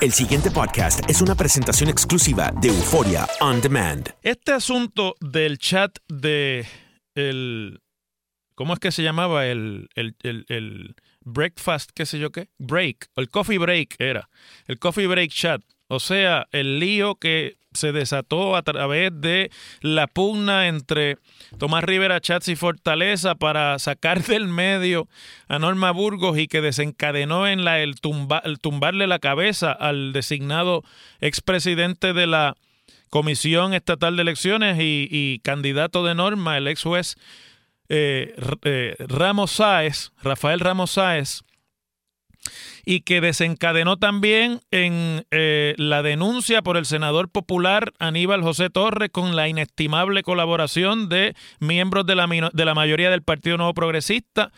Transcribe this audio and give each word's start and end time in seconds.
El 0.00 0.12
siguiente 0.12 0.50
podcast 0.50 1.08
es 1.10 1.20
una 1.20 1.34
presentación 1.34 1.90
exclusiva 1.90 2.50
de 2.58 2.68
Euforia 2.68 3.28
On 3.40 3.60
Demand. 3.60 4.08
Este 4.22 4.52
asunto 4.52 5.14
del 5.20 5.58
chat 5.58 5.98
de 6.08 6.64
el. 7.14 7.82
¿Cómo 8.54 8.72
es 8.72 8.78
que 8.78 8.92
se 8.92 9.02
llamaba? 9.02 9.46
El, 9.46 9.90
el, 9.94 10.16
el, 10.22 10.46
el 10.48 10.94
breakfast, 11.20 11.90
qué 11.94 12.06
sé 12.06 12.18
yo 12.18 12.32
qué. 12.32 12.48
Break. 12.56 13.10
El 13.14 13.28
coffee 13.28 13.58
break 13.58 13.96
era. 13.98 14.30
El 14.66 14.78
coffee 14.78 15.06
break 15.06 15.32
chat. 15.32 15.60
O 15.88 16.00
sea, 16.00 16.46
el 16.50 16.78
lío 16.78 17.16
que 17.16 17.58
se 17.72 17.92
desató 17.92 18.56
a 18.56 18.62
través 18.62 19.12
de 19.14 19.50
la 19.80 20.06
pugna 20.06 20.66
entre 20.66 21.18
Tomás 21.58 21.84
Rivera 21.84 22.20
Chats 22.20 22.48
y 22.48 22.56
Fortaleza 22.56 23.34
para 23.34 23.78
sacar 23.78 24.22
del 24.26 24.48
medio 24.48 25.08
a 25.48 25.58
Norma 25.58 25.90
Burgos 25.92 26.38
y 26.38 26.48
que 26.48 26.60
desencadenó 26.60 27.46
en 27.46 27.64
la, 27.64 27.80
el, 27.80 27.94
el 28.44 28.58
tumbarle 28.58 29.06
la 29.06 29.18
cabeza 29.18 29.72
al 29.72 30.12
designado 30.12 30.82
expresidente 31.20 32.12
de 32.12 32.26
la 32.26 32.56
Comisión 33.08 33.74
Estatal 33.74 34.16
de 34.16 34.22
Elecciones 34.22 34.78
y, 34.80 35.40
candidato 35.42 36.04
de 36.04 36.14
Norma, 36.14 36.56
el 36.56 36.68
ex 36.68 36.82
juez 36.82 37.16
eh, 37.88 38.34
eh, 38.62 38.94
Ramos 39.00 39.50
Sáez, 39.50 40.12
Rafael 40.22 40.60
Ramos 40.60 40.92
Sáez, 40.92 41.42
y 42.84 43.00
que 43.00 43.20
desencadenó 43.20 43.96
también 43.96 44.60
en 44.70 45.26
eh, 45.30 45.74
la 45.76 46.02
denuncia 46.02 46.62
por 46.62 46.76
el 46.76 46.86
senador 46.86 47.28
popular 47.28 47.92
Aníbal 47.98 48.42
José 48.42 48.70
Torres 48.70 49.10
con 49.12 49.36
la 49.36 49.48
inestimable 49.48 50.22
colaboración 50.22 51.08
de 51.08 51.34
miembros 51.58 52.06
de 52.06 52.14
la, 52.14 52.26
de 52.52 52.64
la 52.64 52.74
mayoría 52.74 53.10
del 53.10 53.22
Partido 53.22 53.56
Nuevo 53.56 53.74
Progresista 53.74 54.52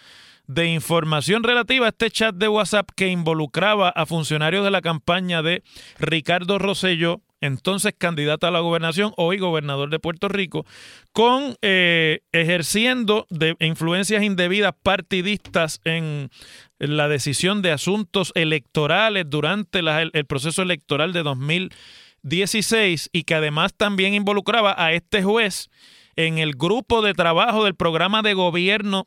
de 0.46 0.66
información 0.66 1.44
relativa 1.44 1.86
a 1.86 1.90
este 1.90 2.10
chat 2.10 2.34
de 2.34 2.48
WhatsApp 2.48 2.90
que 2.94 3.08
involucraba 3.08 3.88
a 3.88 4.06
funcionarios 4.06 4.64
de 4.64 4.70
la 4.70 4.82
campaña 4.82 5.42
de 5.42 5.62
Ricardo 5.98 6.58
Rosselló, 6.58 7.20
entonces 7.42 7.92
candidato 7.98 8.46
a 8.46 8.50
la 8.50 8.60
gobernación, 8.60 9.12
hoy 9.18 9.38
gobernador 9.38 9.90
de 9.90 9.98
Puerto 9.98 10.28
Rico, 10.28 10.64
con 11.12 11.56
eh, 11.60 12.20
ejerciendo 12.32 13.26
de 13.28 13.56
influencias 13.60 14.22
indebidas 14.22 14.72
partidistas 14.82 15.80
en 15.84 16.30
la 16.78 17.08
decisión 17.08 17.60
de 17.60 17.72
asuntos 17.72 18.32
electorales 18.34 19.26
durante 19.28 19.80
el 19.80 20.24
proceso 20.26 20.62
electoral 20.62 21.12
de 21.12 21.22
2016 21.24 23.10
y 23.12 23.24
que 23.24 23.34
además 23.34 23.74
también 23.74 24.14
involucraba 24.14 24.74
a 24.78 24.92
este 24.92 25.22
juez 25.22 25.68
en 26.16 26.38
el 26.38 26.52
grupo 26.52 27.02
de 27.02 27.14
trabajo 27.14 27.64
del 27.64 27.74
programa 27.74 28.22
de 28.22 28.34
gobierno 28.34 29.06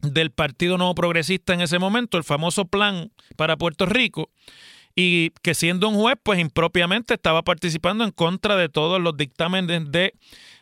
del 0.00 0.32
Partido 0.32 0.78
Nuevo 0.78 0.94
Progresista 0.94 1.54
en 1.54 1.60
ese 1.60 1.78
momento, 1.78 2.18
el 2.18 2.24
famoso 2.24 2.64
plan 2.64 3.12
para 3.36 3.56
Puerto 3.56 3.86
Rico, 3.86 4.30
y 4.94 5.30
que 5.42 5.54
siendo 5.54 5.88
un 5.88 5.96
juez, 5.96 6.16
pues 6.22 6.38
impropiamente 6.38 7.14
estaba 7.14 7.42
participando 7.42 8.04
en 8.04 8.10
contra 8.10 8.56
de 8.56 8.68
todos 8.68 9.00
los 9.00 9.16
dictámenes 9.16 9.90
de 9.90 10.14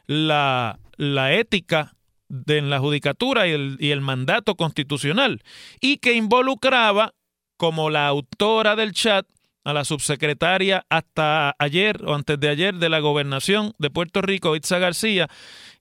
la, 0.07 0.79
la 0.97 1.33
ética 1.35 1.95
de 2.29 2.63
la 2.63 2.79
judicatura 2.79 3.49
y 3.49 3.53
el, 3.53 3.77
y 3.81 3.91
el 3.91 4.01
mandato 4.01 4.55
constitucional, 4.55 5.43
y 5.81 5.97
que 5.99 6.15
involucraba 6.15 7.13
como 7.57 7.91
la 7.91 8.07
autora 8.07 8.77
del 8.77 8.93
chat 8.93 9.27
a 9.65 9.73
la 9.73 9.85
subsecretaria 9.85 10.87
hasta 10.89 11.55
ayer 11.59 12.03
o 12.07 12.15
antes 12.15 12.39
de 12.41 12.49
ayer 12.49 12.75
de 12.77 12.89
la 12.89 13.01
gobernación 13.01 13.75
de 13.79 13.91
Puerto 13.91 14.23
Rico, 14.23 14.57
Itza 14.57 14.79
García, 14.79 15.29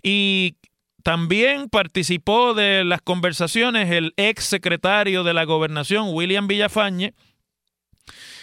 y 0.03 0.55
también 1.03 1.69
participó 1.69 2.53
de 2.53 2.83
las 2.83 3.01
conversaciones 3.01 3.89
el 3.91 4.13
ex 4.17 4.43
secretario 4.43 5.23
de 5.23 5.33
la 5.33 5.45
gobernación, 5.45 6.09
William 6.09 6.47
Villafañe, 6.47 7.13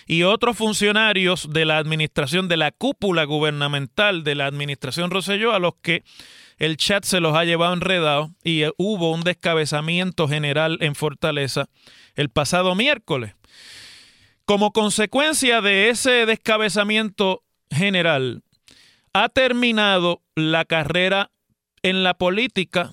y 0.07 0.23
otros 0.23 0.57
funcionarios 0.57 1.53
de 1.53 1.65
la 1.65 1.79
administración 1.79 2.49
de 2.49 2.57
la 2.57 2.71
cúpula 2.71 3.25
gubernamental 3.25 4.23
de 4.23 4.37
la 4.37 4.47
administración 4.47 5.11
Roselló, 5.11 5.53
a 5.53 5.59
los 5.59 5.75
que 5.83 6.05
el 6.59 6.77
chat 6.77 7.05
se 7.05 7.21
los 7.21 7.37
ha 7.37 7.45
llevado 7.45 7.75
enredado 7.75 8.31
y 8.43 8.63
hubo 8.79 9.13
un 9.13 9.23
descabezamiento 9.23 10.29
general 10.29 10.79
en 10.81 10.95
Fortaleza 10.95 11.69
el 12.15 12.31
pasado 12.31 12.75
miércoles. 12.75 13.35
Como 14.45 14.73
consecuencia 14.73 15.61
de 15.61 15.91
ese 15.91 16.25
descabezamiento 16.25 17.43
general, 17.71 18.43
ha 19.13 19.29
terminado 19.29 20.23
la 20.37 20.65
carrera 20.65 21.31
en 21.83 22.05
la 22.05 22.15
política 22.15 22.93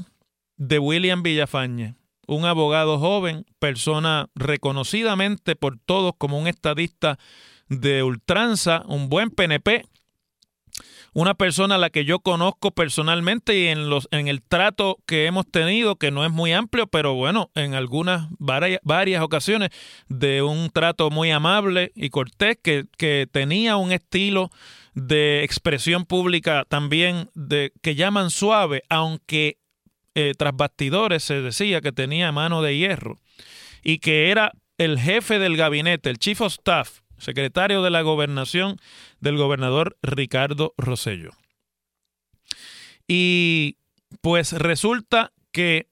de 0.58 0.80
William 0.80 1.22
Villafañe, 1.22 1.96
un 2.28 2.46
abogado 2.46 3.00
joven, 3.00 3.46
persona 3.60 4.30
reconocidamente 4.36 5.56
por 5.56 5.78
todos 5.78 6.14
como 6.18 6.40
un 6.40 6.48
estadista 6.48 7.18
de 7.70 8.04
ultranza, 8.04 8.84
un 8.88 9.10
buen 9.10 9.30
PNP, 9.30 9.86
una 11.14 11.36
persona 11.36 11.76
a 11.76 11.78
la 11.78 11.90
que 11.90 12.06
yo 12.06 12.20
conozco 12.20 12.72
personalmente 12.72 13.58
y 13.58 13.68
en 13.68 13.90
los 13.90 14.08
en 14.12 14.28
el 14.28 14.42
trato 14.42 14.98
que 15.06 15.28
hemos 15.28 15.46
tenido 15.46 15.96
que 15.96 16.10
no 16.10 16.26
es 16.26 16.32
muy 16.32 16.54
amplio 16.54 16.88
pero 16.88 17.14
bueno 17.14 17.52
en 17.54 17.76
algunas 17.76 18.28
varias, 18.40 18.80
varias 18.84 19.22
ocasiones 19.22 19.70
de 20.08 20.42
un 20.42 20.72
trato 20.72 21.12
muy 21.12 21.30
amable 21.30 21.92
y 21.94 22.10
cortés 22.10 22.58
que, 22.62 22.86
que 22.98 23.28
tenía 23.32 23.78
un 23.78 23.92
estilo 23.92 24.50
de 24.96 25.44
expresión 25.44 26.06
pública 26.06 26.66
también 26.68 27.30
de 27.34 27.74
que 27.82 27.96
llaman 27.96 28.30
suave, 28.30 28.84
aunque 28.90 29.58
eh, 30.16 30.34
tras 30.38 30.56
bastidores 30.56 31.24
se 31.24 31.42
decía 31.42 31.82
que 31.82 31.92
tenía 31.92 32.32
mano 32.32 32.62
de 32.62 32.78
hierro 32.78 33.18
y 33.84 34.00
que 34.00 34.30
era 34.32 34.52
el 34.78 35.00
jefe 35.00 35.40
del 35.40 35.58
gabinete, 35.58 36.10
el 36.10 36.20
chief 36.20 36.42
of 36.42 36.54
staff, 36.54 37.00
secretario 37.18 37.82
de 37.82 37.90
la 37.90 38.02
gobernación 38.02 38.80
del 39.20 39.38
gobernador 39.38 39.98
Ricardo 40.02 40.74
Rosello. 40.78 41.32
Y 43.08 43.78
pues 44.22 44.54
resulta 44.54 45.32
que 45.52 45.88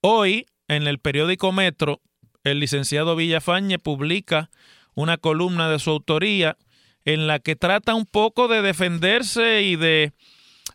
hoy 0.00 0.46
en 0.68 0.86
el 0.86 0.98
periódico 0.98 1.52
Metro 1.52 2.00
el 2.44 2.60
licenciado 2.60 3.16
Villafañe 3.16 3.78
publica 3.78 4.50
una 4.94 5.16
columna 5.16 5.68
de 5.68 5.78
su 5.78 5.90
autoría 5.90 6.56
en 7.04 7.26
la 7.26 7.38
que 7.38 7.56
trata 7.56 7.94
un 7.94 8.06
poco 8.06 8.48
de 8.48 8.62
defenderse 8.62 9.62
y 9.62 9.76
de 9.76 10.12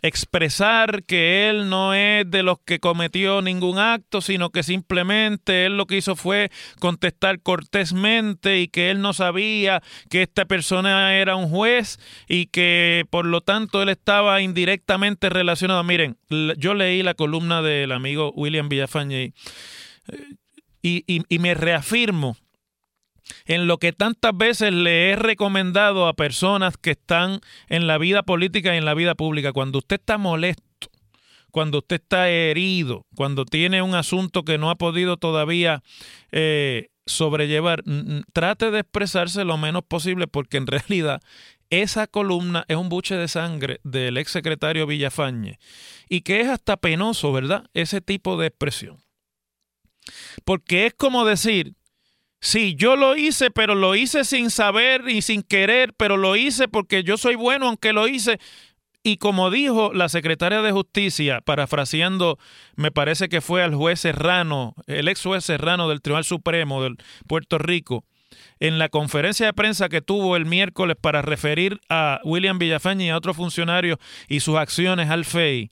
expresar 0.03 1.03
que 1.03 1.49
él 1.49 1.69
no 1.69 1.93
es 1.93 2.29
de 2.29 2.43
los 2.43 2.59
que 2.59 2.79
cometió 2.79 3.41
ningún 3.41 3.79
acto, 3.79 4.19
sino 4.19 4.51
que 4.51 4.61
simplemente 4.61 5.65
él 5.65 5.77
lo 5.77 5.87
que 5.87 5.97
hizo 5.97 6.17
fue 6.17 6.51
contestar 6.79 7.39
cortésmente 7.41 8.59
y 8.59 8.67
que 8.67 8.91
él 8.91 9.01
no 9.01 9.13
sabía 9.13 9.81
que 10.09 10.21
esta 10.21 10.43
persona 10.45 11.15
era 11.15 11.37
un 11.37 11.49
juez 11.49 11.99
y 12.27 12.47
que 12.47 13.05
por 13.09 13.25
lo 13.25 13.39
tanto 13.39 13.81
él 13.81 13.89
estaba 13.89 14.41
indirectamente 14.41 15.29
relacionado. 15.29 15.83
Miren, 15.85 16.17
yo 16.57 16.73
leí 16.73 17.01
la 17.01 17.13
columna 17.13 17.61
del 17.61 17.93
amigo 17.93 18.33
William 18.35 18.67
Villafañe 18.67 19.33
y, 20.81 21.03
y, 21.07 21.23
y 21.29 21.39
me 21.39 21.53
reafirmo 21.53 22.35
en 23.45 23.67
lo 23.67 23.77
que 23.77 23.93
tantas 23.93 24.35
veces 24.35 24.73
le 24.73 25.11
he 25.11 25.15
recomendado 25.15 26.07
a 26.07 26.13
personas 26.13 26.77
que 26.77 26.91
están 26.91 27.39
en 27.67 27.87
la 27.87 27.97
vida 27.97 28.23
política 28.23 28.73
y 28.73 28.77
en 28.77 28.85
la 28.85 28.93
vida 28.93 29.15
pública. 29.15 29.53
Cuando 29.53 29.79
usted 29.79 29.99
está 29.99 30.17
molesto, 30.17 30.89
cuando 31.51 31.79
usted 31.79 31.97
está 31.97 32.29
herido, 32.29 33.05
cuando 33.15 33.45
tiene 33.45 33.81
un 33.81 33.93
asunto 33.93 34.43
que 34.43 34.57
no 34.57 34.69
ha 34.69 34.75
podido 34.75 35.17
todavía 35.17 35.83
eh, 36.31 36.89
sobrellevar, 37.05 37.83
trate 38.33 38.71
de 38.71 38.79
expresarse 38.79 39.45
lo 39.45 39.57
menos 39.57 39.83
posible 39.83 40.27
porque 40.27 40.57
en 40.57 40.67
realidad 40.67 41.21
esa 41.69 42.07
columna 42.07 42.65
es 42.67 42.77
un 42.77 42.89
buche 42.89 43.15
de 43.15 43.27
sangre 43.27 43.79
del 43.83 44.17
ex 44.17 44.31
secretario 44.31 44.87
Villafañe 44.87 45.59
y 46.09 46.21
que 46.21 46.41
es 46.41 46.47
hasta 46.47 46.77
penoso, 46.77 47.31
¿verdad? 47.31 47.65
Ese 47.73 48.01
tipo 48.01 48.37
de 48.37 48.47
expresión. 48.47 48.97
Porque 50.45 50.85
es 50.85 50.93
como 50.93 51.25
decir, 51.25 51.75
sí, 52.43 52.75
yo 52.75 52.95
lo 52.95 53.15
hice, 53.15 53.49
pero 53.49 53.73
lo 53.73 53.95
hice 53.95 54.25
sin 54.25 54.51
saber 54.51 55.07
y 55.07 55.21
sin 55.21 55.41
querer, 55.41 55.93
pero 55.95 56.17
lo 56.17 56.35
hice 56.35 56.67
porque 56.67 57.03
yo 57.03 57.17
soy 57.17 57.35
bueno 57.35 57.67
aunque 57.67 57.93
lo 57.93 58.07
hice. 58.07 58.39
Y 59.01 59.17
como 59.17 59.49
dijo 59.49 59.91
la 59.93 60.07
secretaria 60.07 60.61
de 60.61 60.71
Justicia, 60.71 61.41
parafraseando, 61.41 62.37
me 62.75 62.91
parece 62.91 63.27
que 63.27 63.41
fue 63.41 63.61
al 63.63 63.75
juez 63.75 63.99
Serrano, 63.99 64.75
el 64.87 65.07
ex 65.09 65.23
juez 65.23 65.43
Serrano 65.43 65.89
del 65.89 66.01
Tribunal 66.01 66.23
Supremo 66.23 66.81
de 66.83 66.95
Puerto 67.27 67.57
Rico, 67.57 68.05
en 68.59 68.79
la 68.79 68.87
conferencia 68.89 69.45
de 69.45 69.53
prensa 69.53 69.89
que 69.89 70.01
tuvo 70.01 70.37
el 70.37 70.45
miércoles 70.45 70.95
para 70.99 71.21
referir 71.21 71.81
a 71.89 72.21
William 72.23 72.59
Villafañe 72.59 73.05
y 73.05 73.09
a 73.09 73.17
otros 73.17 73.35
funcionarios 73.35 73.97
y 74.29 74.39
sus 74.39 74.57
acciones 74.57 75.09
al 75.09 75.25
FEI, 75.25 75.71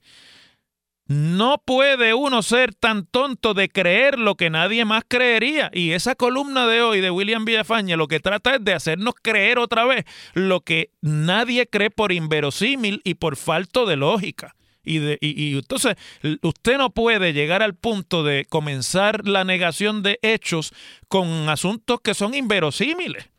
no 1.12 1.62
puede 1.66 2.13
uno 2.13 2.42
ser 2.42 2.74
tan 2.74 3.06
tonto 3.06 3.54
de 3.54 3.68
creer 3.68 4.18
lo 4.18 4.36
que 4.36 4.50
nadie 4.50 4.86
más 4.86 5.04
creería. 5.06 5.69
Y 5.74 5.92
esa 5.92 6.16
columna 6.16 6.68
de 6.68 6.81
hoy 6.81 7.02
de 7.02 7.12
William 7.12 7.44
Villafañe 7.44 7.98
lo 7.98 8.08
que 8.08 8.22
trata 8.22 8.56
es 8.56 8.63
de 8.63 8.74
hacernos 8.74 9.16
creer 9.22 9.60
otra 9.60 9.84
vez 9.84 10.06
lo 10.34 10.62
que 10.62 10.92
nadie 11.02 11.68
cree 11.68 11.90
por 11.90 12.13
inverosímil 12.13 13.02
y 13.04 13.16
por 13.16 13.36
falto 13.36 13.86
de 13.86 13.98
lógica. 13.98 14.56
Y, 14.84 15.00
de, 15.00 15.18
y, 15.19 15.58
entonces 15.58 15.96
usted 16.42 16.78
no 16.78 16.92
puede 16.92 17.34
llegar 17.34 17.62
al 17.62 17.75
punto 17.75 18.24
de 18.24 18.46
comenzar 18.46 19.28
la 19.28 19.44
negación 19.44 20.04
de 20.04 20.18
hechos 20.22 20.74
con 21.10 21.50
asuntos 21.50 22.00
que 22.02 22.13
son 22.13 22.34
inverosímiles. 22.34 23.31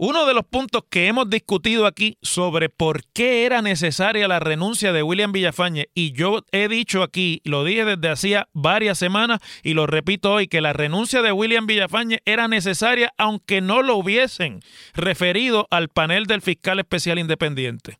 Uno 0.00 0.26
de 0.26 0.34
los 0.34 0.46
puntos 0.46 0.84
que 0.88 1.08
hemos 1.08 1.28
discutido 1.28 1.84
aquí 1.84 2.18
sobre 2.22 2.68
por 2.68 3.02
qué 3.12 3.44
era 3.44 3.62
necesaria 3.62 4.28
la 4.28 4.38
renuncia 4.38 4.92
de 4.92 5.02
William 5.02 5.32
Villafañe, 5.32 5.88
y 5.92 6.12
yo 6.12 6.44
he 6.52 6.68
dicho 6.68 7.02
aquí, 7.02 7.40
lo 7.42 7.64
dije 7.64 7.84
desde 7.84 8.08
hacía 8.08 8.48
varias 8.52 8.96
semanas 8.96 9.40
y 9.64 9.74
lo 9.74 9.88
repito 9.88 10.32
hoy, 10.32 10.46
que 10.46 10.60
la 10.60 10.72
renuncia 10.72 11.20
de 11.20 11.32
William 11.32 11.66
Villafañe 11.66 12.20
era 12.26 12.46
necesaria 12.46 13.12
aunque 13.18 13.60
no 13.60 13.82
lo 13.82 13.96
hubiesen 13.96 14.60
referido 14.94 15.66
al 15.72 15.88
panel 15.88 16.26
del 16.26 16.42
fiscal 16.42 16.78
especial 16.78 17.18
independiente. 17.18 17.98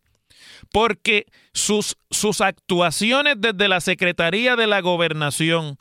Porque 0.70 1.26
sus, 1.52 1.96
sus 2.12 2.40
actuaciones 2.42 3.40
desde 3.40 3.66
la 3.66 3.80
Secretaría 3.80 4.54
de 4.54 4.68
la 4.68 4.80
Gobernación 4.82 5.76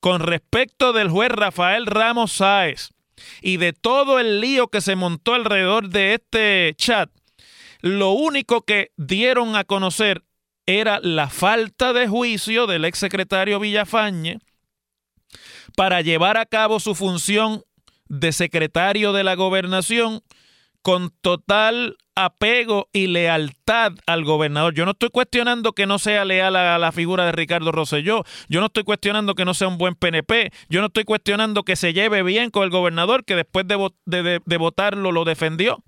con 0.00 0.20
respecto 0.22 0.94
del 0.94 1.10
juez 1.10 1.30
Rafael 1.30 1.84
Ramos 1.84 2.32
Sáez, 2.32 2.94
y 3.42 3.56
de 3.56 3.72
todo 3.72 4.18
el 4.18 4.40
lío 4.40 4.68
que 4.68 4.80
se 4.80 4.96
montó 4.96 5.34
alrededor 5.34 5.88
de 5.88 6.14
este 6.14 6.74
chat, 6.76 7.10
lo 7.80 8.10
único 8.10 8.62
que 8.62 8.90
dieron 8.96 9.56
a 9.56 9.64
conocer 9.64 10.24
era 10.66 11.00
la 11.02 11.30
falta 11.30 11.92
de 11.92 12.08
juicio 12.08 12.66
del 12.66 12.84
exsecretario 12.84 13.60
Villafañe 13.60 14.38
para 15.76 16.00
llevar 16.02 16.36
a 16.36 16.46
cabo 16.46 16.80
su 16.80 16.94
función 16.94 17.62
de 18.08 18.32
secretario 18.32 19.12
de 19.12 19.24
la 19.24 19.34
gobernación 19.34 20.22
con 20.88 21.10
total 21.20 21.98
apego 22.14 22.88
y 22.94 23.08
lealtad 23.08 23.92
al 24.06 24.24
gobernador. 24.24 24.72
Yo 24.72 24.86
no 24.86 24.92
estoy 24.92 25.10
cuestionando 25.10 25.74
que 25.74 25.84
no 25.84 25.98
sea 25.98 26.24
leal 26.24 26.56
a 26.56 26.78
la 26.78 26.92
figura 26.92 27.26
de 27.26 27.32
Ricardo 27.32 27.72
Rosselló, 27.72 28.24
yo 28.48 28.60
no 28.60 28.68
estoy 28.68 28.84
cuestionando 28.84 29.34
que 29.34 29.44
no 29.44 29.52
sea 29.52 29.68
un 29.68 29.76
buen 29.76 29.96
PNP, 29.96 30.50
yo 30.70 30.80
no 30.80 30.86
estoy 30.86 31.04
cuestionando 31.04 31.62
que 31.62 31.76
se 31.76 31.92
lleve 31.92 32.22
bien 32.22 32.48
con 32.48 32.62
el 32.64 32.70
gobernador, 32.70 33.26
que 33.26 33.36
después 33.36 33.66
de, 33.68 34.56
votarlo 34.56 35.12
lo 35.12 35.26
defendió. 35.26 35.84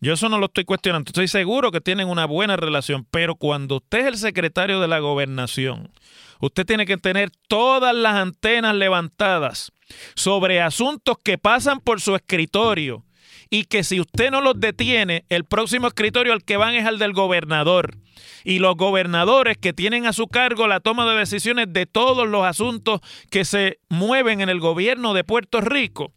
Yo 0.00 0.14
eso 0.14 0.28
no 0.28 0.40
lo 0.40 0.46
estoy 0.46 0.64
cuestionando. 0.64 1.10
Estoy 1.10 1.28
seguro 1.28 1.70
que 1.70 1.80
tienen 1.80 2.08
una 2.08 2.26
buena 2.26 2.56
relación, 2.56 3.06
pero 3.12 3.36
cuando 3.36 3.76
usted 3.76 4.00
es 4.00 4.06
el 4.06 4.18
secretario 4.18 4.80
de 4.80 4.88
la 4.88 4.98
gobernación, 4.98 5.92
usted 6.40 6.66
tiene 6.66 6.86
que 6.86 6.96
tener 6.96 7.30
todas 7.46 7.94
las 7.94 8.16
antenas 8.16 8.74
levantadas 8.74 9.70
sobre 10.16 10.60
asuntos 10.60 11.18
que 11.22 11.38
pasan 11.38 11.78
por 11.78 12.00
su 12.00 12.16
escritorio 12.16 13.04
y 13.50 13.64
que 13.64 13.84
si 13.84 14.00
usted 14.00 14.30
no 14.30 14.40
los 14.40 14.58
detiene, 14.58 15.24
el 15.28 15.44
próximo 15.44 15.86
escritorio 15.86 16.32
al 16.32 16.44
que 16.44 16.56
van 16.56 16.74
es 16.74 16.86
al 16.86 16.98
del 16.98 17.12
gobernador. 17.12 17.96
Y 18.44 18.58
los 18.58 18.76
gobernadores 18.76 19.56
que 19.56 19.72
tienen 19.72 20.06
a 20.06 20.12
su 20.12 20.28
cargo 20.28 20.66
la 20.66 20.80
toma 20.80 21.10
de 21.10 21.18
decisiones 21.18 21.66
de 21.70 21.86
todos 21.86 22.28
los 22.28 22.44
asuntos 22.44 23.00
que 23.30 23.44
se 23.44 23.78
mueven 23.88 24.40
en 24.40 24.48
el 24.48 24.60
gobierno 24.60 25.14
de 25.14 25.24
Puerto 25.24 25.60
Rico, 25.60 26.12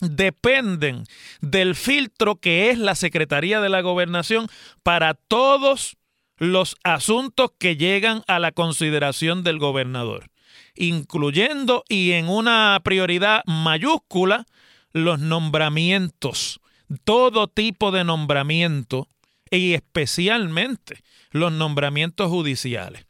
dependen 0.00 1.04
del 1.40 1.74
filtro 1.74 2.36
que 2.36 2.70
es 2.70 2.78
la 2.78 2.94
Secretaría 2.94 3.60
de 3.60 3.68
la 3.68 3.80
Gobernación 3.80 4.48
para 4.82 5.14
todos 5.14 5.96
los 6.36 6.76
asuntos 6.84 7.50
que 7.58 7.76
llegan 7.76 8.22
a 8.28 8.38
la 8.38 8.52
consideración 8.52 9.42
del 9.42 9.58
gobernador, 9.58 10.30
incluyendo 10.76 11.84
y 11.88 12.12
en 12.12 12.28
una 12.28 12.80
prioridad 12.84 13.42
mayúscula 13.46 14.46
los 14.92 15.18
nombramientos, 15.20 16.60
todo 17.04 17.48
tipo 17.48 17.90
de 17.90 18.04
nombramiento 18.04 19.08
y 19.50 19.74
especialmente 19.74 21.02
los 21.30 21.52
nombramientos 21.52 22.28
judiciales. 22.30 23.06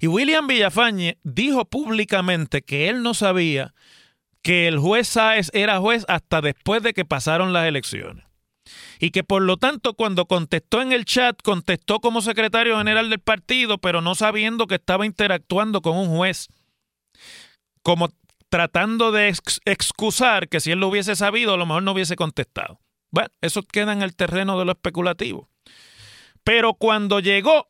Y 0.00 0.06
William 0.06 0.46
Villafañe 0.46 1.18
dijo 1.24 1.64
públicamente 1.64 2.62
que 2.62 2.88
él 2.88 3.02
no 3.02 3.14
sabía 3.14 3.74
que 4.42 4.68
el 4.68 4.78
juez 4.78 5.08
Sáez 5.08 5.50
era 5.52 5.80
juez 5.80 6.04
hasta 6.08 6.40
después 6.40 6.82
de 6.82 6.94
que 6.94 7.04
pasaron 7.04 7.52
las 7.52 7.66
elecciones. 7.66 8.24
Y 9.00 9.10
que 9.10 9.24
por 9.24 9.42
lo 9.42 9.56
tanto 9.56 9.94
cuando 9.94 10.26
contestó 10.26 10.82
en 10.82 10.92
el 10.92 11.04
chat, 11.04 11.40
contestó 11.42 12.00
como 12.00 12.20
secretario 12.20 12.78
general 12.78 13.10
del 13.10 13.18
partido, 13.18 13.78
pero 13.78 14.00
no 14.00 14.14
sabiendo 14.14 14.66
que 14.66 14.76
estaba 14.76 15.06
interactuando 15.06 15.80
con 15.80 15.96
un 15.96 16.08
juez. 16.08 16.48
Como 17.82 18.10
tratando 18.48 19.12
de 19.12 19.34
excusar 19.64 20.48
que 20.48 20.60
si 20.60 20.70
él 20.70 20.80
lo 20.80 20.88
hubiese 20.88 21.16
sabido, 21.16 21.54
a 21.54 21.56
lo 21.56 21.66
mejor 21.66 21.82
no 21.82 21.92
hubiese 21.92 22.16
contestado. 22.16 22.80
Bueno, 23.10 23.30
eso 23.40 23.62
queda 23.62 23.92
en 23.92 24.02
el 24.02 24.14
terreno 24.14 24.58
de 24.58 24.64
lo 24.64 24.72
especulativo. 24.72 25.48
Pero 26.44 26.74
cuando 26.74 27.20
llegó 27.20 27.68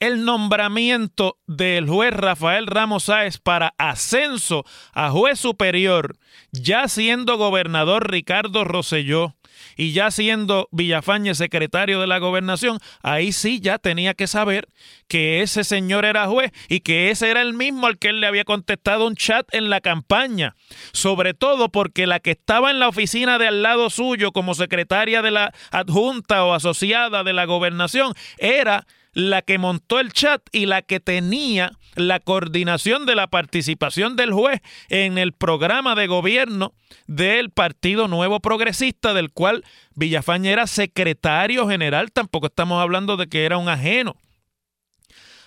el 0.00 0.24
nombramiento 0.24 1.38
del 1.46 1.88
juez 1.88 2.12
Rafael 2.12 2.66
Ramos 2.66 3.04
Sáez 3.04 3.38
para 3.38 3.74
ascenso 3.78 4.64
a 4.92 5.10
juez 5.10 5.38
superior, 5.38 6.18
ya 6.50 6.88
siendo 6.88 7.36
gobernador 7.36 8.10
Ricardo 8.10 8.64
Rosselló, 8.64 9.36
y 9.76 9.92
ya 9.92 10.10
siendo 10.10 10.68
Villafañe 10.72 11.34
secretario 11.34 12.00
de 12.00 12.06
la 12.06 12.18
gobernación, 12.18 12.78
ahí 13.02 13.32
sí 13.32 13.60
ya 13.60 13.78
tenía 13.78 14.14
que 14.14 14.26
saber 14.26 14.68
que 15.08 15.42
ese 15.42 15.64
señor 15.64 16.04
era 16.04 16.26
juez 16.26 16.52
y 16.68 16.80
que 16.80 17.10
ese 17.10 17.30
era 17.30 17.42
el 17.42 17.54
mismo 17.54 17.86
al 17.86 17.98
que 17.98 18.08
él 18.08 18.20
le 18.20 18.26
había 18.26 18.44
contestado 18.44 19.06
un 19.06 19.16
chat 19.16 19.46
en 19.54 19.70
la 19.70 19.80
campaña. 19.80 20.54
Sobre 20.92 21.34
todo 21.34 21.70
porque 21.70 22.06
la 22.06 22.20
que 22.20 22.32
estaba 22.32 22.70
en 22.70 22.78
la 22.78 22.88
oficina 22.88 23.38
de 23.38 23.48
al 23.48 23.62
lado 23.62 23.90
suyo 23.90 24.32
como 24.32 24.54
secretaria 24.54 25.22
de 25.22 25.30
la 25.30 25.52
adjunta 25.70 26.44
o 26.44 26.54
asociada 26.54 27.24
de 27.24 27.32
la 27.32 27.44
gobernación 27.44 28.14
era 28.38 28.86
la 29.12 29.42
que 29.42 29.58
montó 29.58 30.00
el 30.00 30.12
chat 30.12 30.42
y 30.52 30.66
la 30.66 30.82
que 30.82 31.00
tenía 31.00 31.72
la 31.94 32.20
coordinación 32.20 33.06
de 33.06 33.14
la 33.14 33.26
participación 33.26 34.16
del 34.16 34.32
juez 34.32 34.60
en 34.88 35.18
el 35.18 35.32
programa 35.32 35.94
de 35.94 36.06
gobierno 36.06 36.72
del 37.06 37.50
Partido 37.50 38.08
Nuevo 38.08 38.40
Progresista, 38.40 39.14
del 39.14 39.30
cual 39.30 39.64
Villafaña 39.94 40.50
era 40.50 40.66
secretario 40.66 41.68
general, 41.68 42.12
tampoco 42.12 42.46
estamos 42.46 42.80
hablando 42.80 43.16
de 43.16 43.28
que 43.28 43.44
era 43.44 43.58
un 43.58 43.68
ajeno 43.68 44.16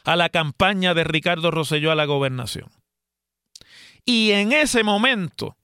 a 0.03 0.15
la 0.15 0.29
campaña 0.29 0.93
de 0.93 1.03
Ricardo 1.03 1.51
Rosselló 1.51 1.91
a 1.91 1.95
la 1.95 2.05
gobernación. 2.05 2.69
Y 4.05 4.31
en 4.31 4.53
ese 4.53 4.83
momento, 4.83 5.57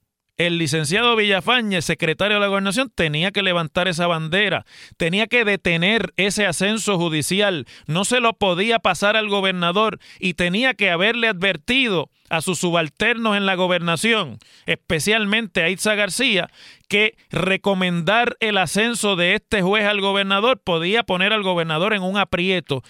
el 0.48 0.57
licenciado 0.57 1.15
Villafañe, 1.15 1.81
secretario 1.81 2.38
de 2.38 2.41
la 2.41 2.48
gobernación, 2.48 2.91
tenía 2.93 3.31
que 3.31 3.43
levantar 3.43 3.88
esa 3.88 4.07
bandera, 4.07 4.65
tenía 4.98 5.27
que 5.27 5.45
detener 5.45 6.13
ese 6.17 6.45
ascenso 6.45 6.98
judicial, 6.98 7.67
no 7.86 8.05
se 8.05 8.19
lo 8.19 8.33
podía 8.33 8.79
pasar 8.79 9.15
al 9.15 9.29
gobernador 9.29 10.00
y 10.19 10.33
tenía 10.33 10.74
que 10.74 10.89
haberle 10.89 11.27
advertido 11.27 12.10
a 12.29 12.41
sus 12.41 12.60
subalternos 12.60 13.36
en 13.36 13.45
la 13.45 13.55
gobernación, 13.55 14.39
especialmente 14.65 15.63
a 15.63 15.69
Itza 15.69 15.95
García, 15.95 16.50
que 16.88 17.15
recomendar 17.29 18.38
el 18.39 18.57
ascenso 18.57 19.15
de 19.15 19.36
este 19.36 19.62
juez 19.62 19.86
al 19.86 20.01
gobernador 20.01 20.62
podía 20.63 21.03
poner 21.03 21.33
al 21.33 21.43
gobernador 21.43 21.93
en 21.93 22.03
un 22.03 22.17
aprieto 22.17 22.83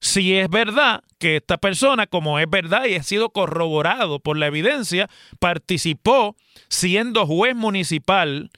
si 0.00 0.36
es 0.36 0.48
verdad 0.48 1.02
que 1.18 1.36
esta 1.36 1.58
persona, 1.58 2.06
como 2.06 2.38
es 2.38 2.48
verdad 2.48 2.86
y 2.86 2.94
ha 2.94 3.02
sido 3.02 3.30
corroborado 3.30 4.20
por 4.20 4.36
la 4.36 4.46
evidencia, 4.46 5.08
participó 5.40 6.36
siendo 6.68 7.26
juez 7.26 7.56
municipal 7.56 8.50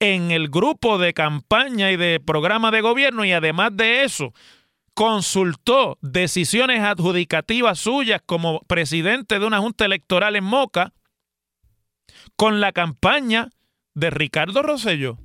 en 0.00 0.30
el 0.30 0.48
grupo 0.48 0.98
de 0.98 1.12
campaña 1.12 1.90
y 1.90 1.96
de 1.96 2.20
programa 2.20 2.70
de 2.70 2.80
gobierno 2.80 3.24
y 3.24 3.32
además 3.32 3.76
de 3.76 4.04
eso, 4.04 4.32
consultó 4.94 5.98
decisiones 6.00 6.80
adjudicativas 6.82 7.78
suyas 7.78 8.22
como 8.24 8.60
presidente 8.62 9.38
de 9.38 9.46
una 9.46 9.58
junta 9.58 9.84
electoral 9.84 10.36
en 10.36 10.44
Moca 10.44 10.92
con 12.36 12.60
la 12.60 12.72
campaña 12.72 13.50
de 13.94 14.10
Ricardo 14.10 14.62
Rosselló. 14.62 15.18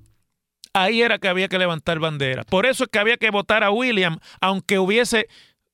Ahí 0.74 1.04
era 1.04 1.20
que 1.20 1.28
había 1.28 1.48
que 1.48 1.60
levantar 1.60 2.00
bandera. 2.00 2.44
Por 2.44 2.66
eso 2.66 2.86
es 2.86 2.90
que 2.90 3.00
había 3.00 3.18
que 3.18 3.30
votar 3.30 3.64
a 3.64 3.70
William, 3.70 4.20
aunque 4.42 4.80
hubiese, 4.80 5.28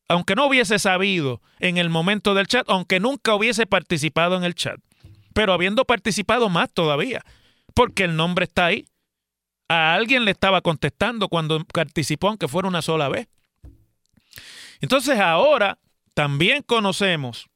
aunque 0.09 0.35
no 0.35 0.45
hubiese 0.45 0.77
sabido 0.77 1.41
en 1.59 1.77
el 1.77 1.89
momento 1.89 2.33
del 2.33 2.47
chat, 2.47 2.65
aunque 2.69 2.99
nunca 2.99 3.33
hubiese 3.33 3.65
participado 3.65 4.35
en 4.35 4.43
el 4.43 4.55
chat. 4.55 4.79
Pero 5.33 5.53
habiendo 5.53 5.85
participado 5.85 6.49
más 6.49 6.69
todavía, 6.71 7.23
porque 7.73 8.03
el 8.03 8.17
nombre 8.17 8.43
está 8.43 8.65
ahí. 8.65 8.87
A 9.69 9.93
alguien 9.93 10.25
le 10.25 10.31
estaba 10.31 10.61
contestando 10.61 11.29
cuando 11.29 11.63
participó, 11.63 12.27
aunque 12.27 12.47
fuera 12.47 12.67
una 12.67 12.81
sola 12.81 13.07
vez. 13.07 13.27
Entonces 14.81 15.19
ahora 15.19 15.77
también 16.13 16.63
conocemos 16.63 17.47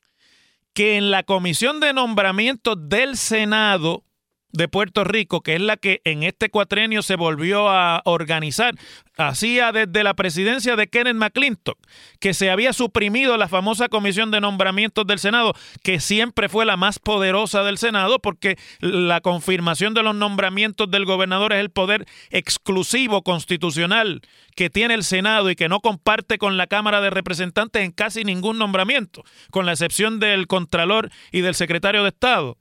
que 0.74 0.98
en 0.98 1.12
la 1.12 1.24
comisión 1.24 1.80
de 1.80 1.94
nombramiento 1.94 2.76
del 2.76 3.18
Senado 3.18 4.04
de 4.53 4.67
Puerto 4.67 5.03
Rico, 5.03 5.41
que 5.41 5.55
es 5.55 5.62
la 5.62 5.77
que 5.77 6.01
en 6.05 6.24
este 6.24 6.50
cuatrenio 6.50 7.01
se 7.01 7.15
volvió 7.15 7.69
a 7.69 8.01
organizar, 8.05 8.75
hacía 9.17 9.72
desde 9.72 10.03
la 10.03 10.13
presidencia 10.13 10.75
de 10.75 10.88
Kenneth 10.88 11.15
McClintock, 11.15 11.77
que 12.19 12.36
se 12.36 12.51
había 12.51 12.72
suprimido 12.72 13.36
la 13.38 13.48
famosa 13.48 13.89
comisión 13.89 14.29
de 14.31 14.41
nombramientos 14.41 15.05
del 15.07 15.19
Senado, 15.19 15.53
que 15.83 16.00
siempre 16.00 16.50
fue 16.50 16.65
la 16.65 16.77
más 16.77 17.00
poderosa 17.00 17.63
del 17.63 17.79
Senado, 17.79 18.19
porque 18.19 18.57
la 18.79 19.22
confirmación 19.22 19.95
de 19.95 20.03
los 20.03 20.15
nombramientos 20.15 20.89
del 20.89 21.05
gobernador 21.05 21.53
es 21.53 21.60
el 21.60 21.72
poder 21.72 22.05
exclusivo 22.29 23.24
constitucional 23.24 24.22
que 24.55 24.69
tiene 24.69 24.93
el 24.93 25.03
Senado 25.03 25.50
y 25.50 25.55
que 25.55 25.69
no 25.69 25.79
comparte 25.79 26.38
con 26.38 26.57
la 26.57 26.67
Cámara 26.67 27.01
de 27.01 27.10
Representantes 27.10 27.81
en 27.81 27.91
casi 27.91 28.24
ningún 28.24 28.60
nombramiento, 28.60 29.24
con 29.50 29.65
la 29.65 29.72
excepción 29.72 30.19
del 30.19 30.45
Contralor 30.45 31.10
y 31.31 31.41
del 31.41 31.55
Secretario 31.55 32.03
de 32.03 32.10
Estado 32.10 32.57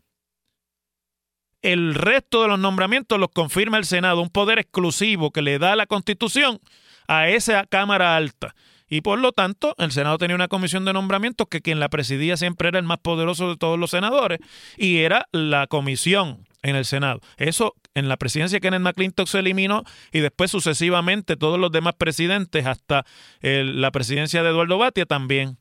el 1.62 1.94
resto 1.94 2.42
de 2.42 2.48
los 2.48 2.58
nombramientos 2.58 3.18
los 3.18 3.30
confirma 3.30 3.78
el 3.78 3.84
Senado, 3.84 4.20
un 4.20 4.30
poder 4.30 4.58
exclusivo 4.58 5.30
que 5.30 5.42
le 5.42 5.58
da 5.58 5.76
la 5.76 5.86
Constitución 5.86 6.60
a 7.08 7.28
esa 7.28 7.66
Cámara 7.66 8.16
Alta. 8.16 8.54
Y 8.88 9.00
por 9.00 9.18
lo 9.18 9.32
tanto, 9.32 9.74
el 9.78 9.90
Senado 9.90 10.18
tenía 10.18 10.34
una 10.34 10.48
comisión 10.48 10.84
de 10.84 10.92
nombramientos 10.92 11.46
que 11.48 11.62
quien 11.62 11.80
la 11.80 11.88
presidía 11.88 12.36
siempre 12.36 12.68
era 12.68 12.78
el 12.78 12.84
más 12.84 12.98
poderoso 12.98 13.48
de 13.48 13.56
todos 13.56 13.78
los 13.78 13.90
senadores 13.90 14.38
y 14.76 14.98
era 14.98 15.28
la 15.32 15.66
comisión 15.66 16.46
en 16.62 16.76
el 16.76 16.84
Senado. 16.84 17.20
Eso 17.38 17.74
en 17.94 18.08
la 18.08 18.18
presidencia 18.18 18.56
de 18.56 18.60
Kenneth 18.60 18.82
McClintock 18.82 19.28
se 19.28 19.38
eliminó 19.38 19.82
y 20.12 20.20
después 20.20 20.50
sucesivamente 20.50 21.36
todos 21.36 21.58
los 21.58 21.72
demás 21.72 21.94
presidentes 21.96 22.66
hasta 22.66 23.06
la 23.40 23.90
presidencia 23.92 24.42
de 24.42 24.50
Eduardo 24.50 24.76
Batia 24.76 25.06
también 25.06 25.56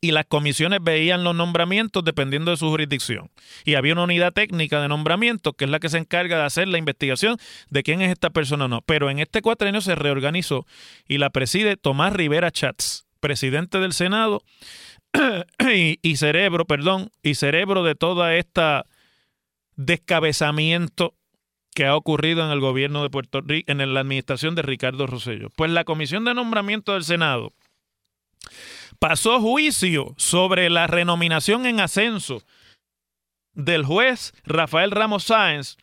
y 0.00 0.12
las 0.12 0.26
comisiones 0.26 0.80
veían 0.82 1.24
los 1.24 1.34
nombramientos 1.34 2.04
dependiendo 2.04 2.50
de 2.50 2.56
su 2.56 2.68
jurisdicción. 2.68 3.30
Y 3.64 3.74
había 3.74 3.92
una 3.92 4.04
unidad 4.04 4.32
técnica 4.32 4.80
de 4.80 4.88
nombramientos 4.88 5.54
que 5.56 5.64
es 5.64 5.70
la 5.70 5.80
que 5.80 5.88
se 5.88 5.98
encarga 5.98 6.38
de 6.38 6.44
hacer 6.44 6.68
la 6.68 6.78
investigación 6.78 7.36
de 7.70 7.82
quién 7.82 8.02
es 8.02 8.10
esta 8.10 8.30
persona 8.30 8.64
o 8.64 8.68
no. 8.68 8.82
Pero 8.82 9.10
en 9.10 9.18
este 9.18 9.42
cuatrenio 9.42 9.80
se 9.80 9.94
reorganizó 9.94 10.66
y 11.06 11.18
la 11.18 11.30
preside 11.30 11.76
Tomás 11.76 12.12
Rivera 12.12 12.50
Chats, 12.50 13.06
presidente 13.20 13.78
del 13.78 13.92
Senado 13.92 14.42
y, 16.02 16.16
cerebro, 16.16 16.64
perdón, 16.64 17.10
y 17.22 17.34
cerebro 17.34 17.82
de 17.82 17.94
toda 17.94 18.34
esta 18.34 18.86
descabezamiento 19.76 21.14
que 21.74 21.86
ha 21.86 21.96
ocurrido 21.96 22.44
en 22.44 22.50
el 22.50 22.60
gobierno 22.60 23.02
de 23.02 23.10
Puerto 23.10 23.40
Rico, 23.40 23.70
en 23.72 23.94
la 23.94 24.00
administración 24.00 24.54
de 24.54 24.62
Ricardo 24.62 25.06
Rosello. 25.06 25.48
Pues 25.56 25.70
la 25.70 25.84
comisión 25.84 26.24
de 26.24 26.34
nombramiento 26.34 26.92
del 26.92 27.04
Senado 27.04 27.52
pasó 28.98 29.40
juicio 29.40 30.14
sobre 30.16 30.70
la 30.70 30.86
renominación 30.86 31.66
en 31.66 31.80
ascenso 31.80 32.42
del 33.52 33.84
juez 33.84 34.32
Rafael 34.44 34.90
Ramos 34.90 35.24
Sáenz, 35.24 35.76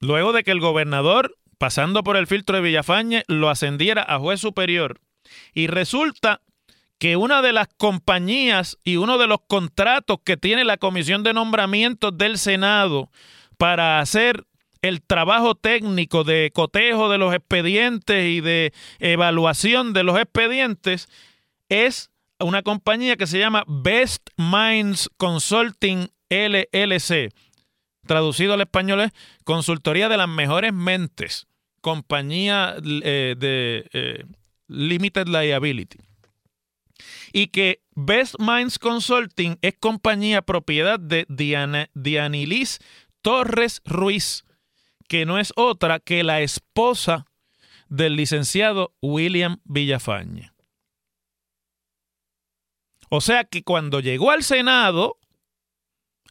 luego 0.00 0.32
de 0.32 0.44
que 0.44 0.52
el 0.52 0.60
gobernador, 0.60 1.36
pasando 1.58 2.02
por 2.02 2.16
el 2.16 2.26
filtro 2.26 2.56
de 2.56 2.62
Villafañe, 2.62 3.24
lo 3.26 3.50
ascendiera 3.50 4.02
a 4.02 4.18
juez 4.18 4.40
superior. 4.40 5.00
Y 5.52 5.66
resulta 5.66 6.42
que 6.98 7.16
una 7.16 7.42
de 7.42 7.52
las 7.52 7.68
compañías 7.76 8.78
y 8.84 8.96
uno 8.96 9.18
de 9.18 9.26
los 9.26 9.40
contratos 9.46 10.18
que 10.24 10.36
tiene 10.36 10.64
la 10.64 10.78
Comisión 10.78 11.22
de 11.22 11.34
Nombramientos 11.34 12.16
del 12.16 12.38
Senado 12.38 13.10
para 13.58 14.00
hacer 14.00 14.46
el 14.86 15.02
trabajo 15.02 15.54
técnico 15.54 16.24
de 16.24 16.50
cotejo 16.54 17.08
de 17.08 17.18
los 17.18 17.34
expedientes 17.34 18.26
y 18.26 18.40
de 18.40 18.72
evaluación 18.98 19.92
de 19.92 20.02
los 20.02 20.18
expedientes 20.18 21.08
es 21.68 22.10
una 22.38 22.62
compañía 22.62 23.16
que 23.16 23.26
se 23.26 23.38
llama 23.38 23.64
Best 23.66 24.28
Minds 24.36 25.10
Consulting 25.16 26.08
LLC. 26.28 27.32
Traducido 28.06 28.54
al 28.54 28.60
español 28.60 29.00
es 29.00 29.12
Consultoría 29.44 30.08
de 30.08 30.16
las 30.16 30.28
Mejores 30.28 30.72
Mentes, 30.72 31.46
compañía 31.80 32.76
eh, 32.78 33.34
de 33.36 33.88
eh, 33.92 34.24
Limited 34.68 35.26
Liability. 35.26 35.98
Y 37.32 37.48
que 37.48 37.82
Best 37.94 38.36
Minds 38.38 38.78
Consulting 38.78 39.58
es 39.60 39.74
compañía 39.78 40.42
propiedad 40.42 41.00
de 41.00 41.26
Dianilis 41.28 42.78
Torres 43.22 43.82
Ruiz, 43.84 44.45
que 45.08 45.26
no 45.26 45.38
es 45.38 45.52
otra 45.56 46.00
que 46.00 46.22
la 46.22 46.40
esposa 46.40 47.26
del 47.88 48.16
licenciado 48.16 48.94
William 49.00 49.58
Villafañe. 49.64 50.52
O 53.08 53.20
sea 53.20 53.44
que 53.44 53.62
cuando 53.62 54.00
llegó 54.00 54.30
al 54.30 54.42
Senado, 54.42 55.18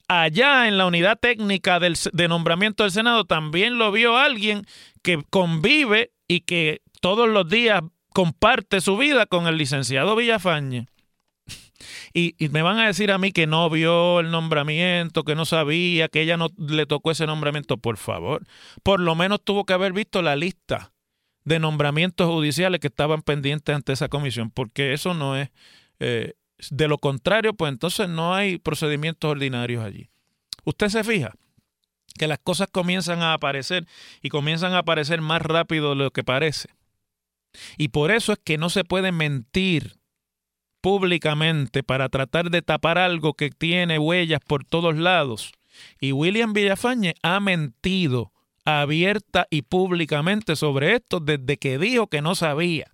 allá 0.08 0.68
en 0.68 0.78
la 0.78 0.86
unidad 0.86 1.18
técnica 1.20 1.80
del, 1.80 1.98
de 2.12 2.28
nombramiento 2.28 2.84
del 2.84 2.92
Senado, 2.92 3.26
también 3.26 3.78
lo 3.78 3.92
vio 3.92 4.18
alguien 4.18 4.66
que 5.02 5.24
convive 5.30 6.12
y 6.28 6.42
que 6.42 6.82
todos 7.02 7.30
los 7.30 7.48
días 7.48 7.82
comparte 8.14 8.82
su 8.82 8.98
vida 8.98 9.26
con 9.26 9.48
el 9.48 9.58
licenciado 9.58 10.16
Villafañe. 10.16 10.88
Y, 12.14 12.36
me 12.50 12.62
van 12.62 12.80
a 12.80 12.88
decir 12.88 13.12
a 13.12 13.18
mí 13.18 13.32
que 13.32 13.48
no 13.48 13.70
vio 13.70 14.20
el 14.20 14.32
nombramiento, 14.32 15.24
que 15.24 15.36
no 15.36 15.46
sabía, 15.46 16.08
que 16.08 16.22
ella 16.22 16.38
no 16.38 16.48
le 16.58 16.86
tocó 16.86 17.12
ese 17.12 17.26
nombramiento. 17.26 17.78
Por 17.78 17.98
favor, 17.98 18.46
por 18.84 19.00
lo 19.00 19.16
menos 19.16 19.42
tuvo 19.44 19.66
que 19.66 19.74
haber 19.74 19.94
visto 19.94 20.22
la 20.22 20.36
lista 20.36 20.94
de 21.44 21.60
nombramientos 21.60 22.28
judiciales 22.28 22.80
que 22.80 22.88
estaban 22.88 23.22
pendientes 23.22 23.76
ante 23.76 23.94
esa 23.94 24.10
comisión, 24.10 24.52
porque 24.52 24.94
eso 24.94 25.14
no 25.14 25.38
es... 25.38 25.50
Eh, 26.00 26.34
de 26.70 26.88
lo 26.88 26.98
contrario, 26.98 27.54
pues 27.54 27.72
entonces 27.72 28.08
no 28.08 28.34
hay 28.34 28.58
procedimientos 28.58 29.30
ordinarios 29.30 29.84
allí. 29.84 30.10
Usted 30.64 30.88
se 30.88 31.04
fija 31.04 31.34
que 32.18 32.28
las 32.28 32.40
cosas 32.40 32.70
comienzan 32.72 33.22
a 33.22 33.34
aparecer 33.34 33.86
y 34.22 34.30
comienzan 34.30 34.74
a 34.74 34.80
aparecer 34.80 35.22
más 35.22 35.42
rápido 35.42 35.90
de 35.90 35.96
lo 35.98 36.12
que 36.12 36.24
parece. 36.24 36.70
Y 37.78 37.90
por 37.90 38.12
eso 38.12 38.34
es 38.34 38.40
que 38.44 38.58
no 38.58 38.70
se 38.70 38.84
puede 38.84 39.12
mentir 39.12 39.98
públicamente 40.86 41.82
para 41.82 42.10
tratar 42.10 42.52
de 42.52 42.62
tapar 42.62 43.00
algo 43.00 43.34
que 43.34 43.50
tiene 43.50 43.98
huellas 43.98 44.40
por 44.46 44.64
todos 44.64 44.96
lados. 44.96 45.52
Y 46.00 46.12
William 46.12 46.54
Villafañe 46.54 47.16
ha 47.24 47.40
mentido 47.40 48.32
abierta 48.66 49.48
y 49.50 49.64
públicamente 49.64 50.56
sobre 50.56 50.94
esto 50.94 51.20
desde 51.20 51.58
que 51.58 51.80
dijo 51.80 52.06
que 52.06 52.22
no 52.22 52.36
sabía 52.36 52.86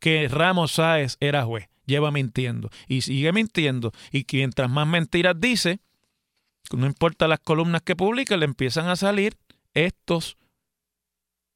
que 0.00 0.26
Ramos 0.28 0.72
Sáez 0.72 1.18
era 1.20 1.44
juez. 1.44 1.68
Lleva 1.84 2.10
mintiendo 2.10 2.70
y 2.88 3.02
sigue 3.02 3.30
mintiendo. 3.34 3.92
Y 4.10 4.24
mientras 4.32 4.70
más 4.70 4.86
mentiras 4.86 5.38
dice, 5.38 5.80
no 6.74 6.86
importa 6.86 7.28
las 7.28 7.40
columnas 7.40 7.82
que 7.82 7.94
publica, 7.94 8.38
le 8.38 8.46
empiezan 8.46 8.88
a 8.88 8.96
salir 8.96 9.36
estos 9.74 10.38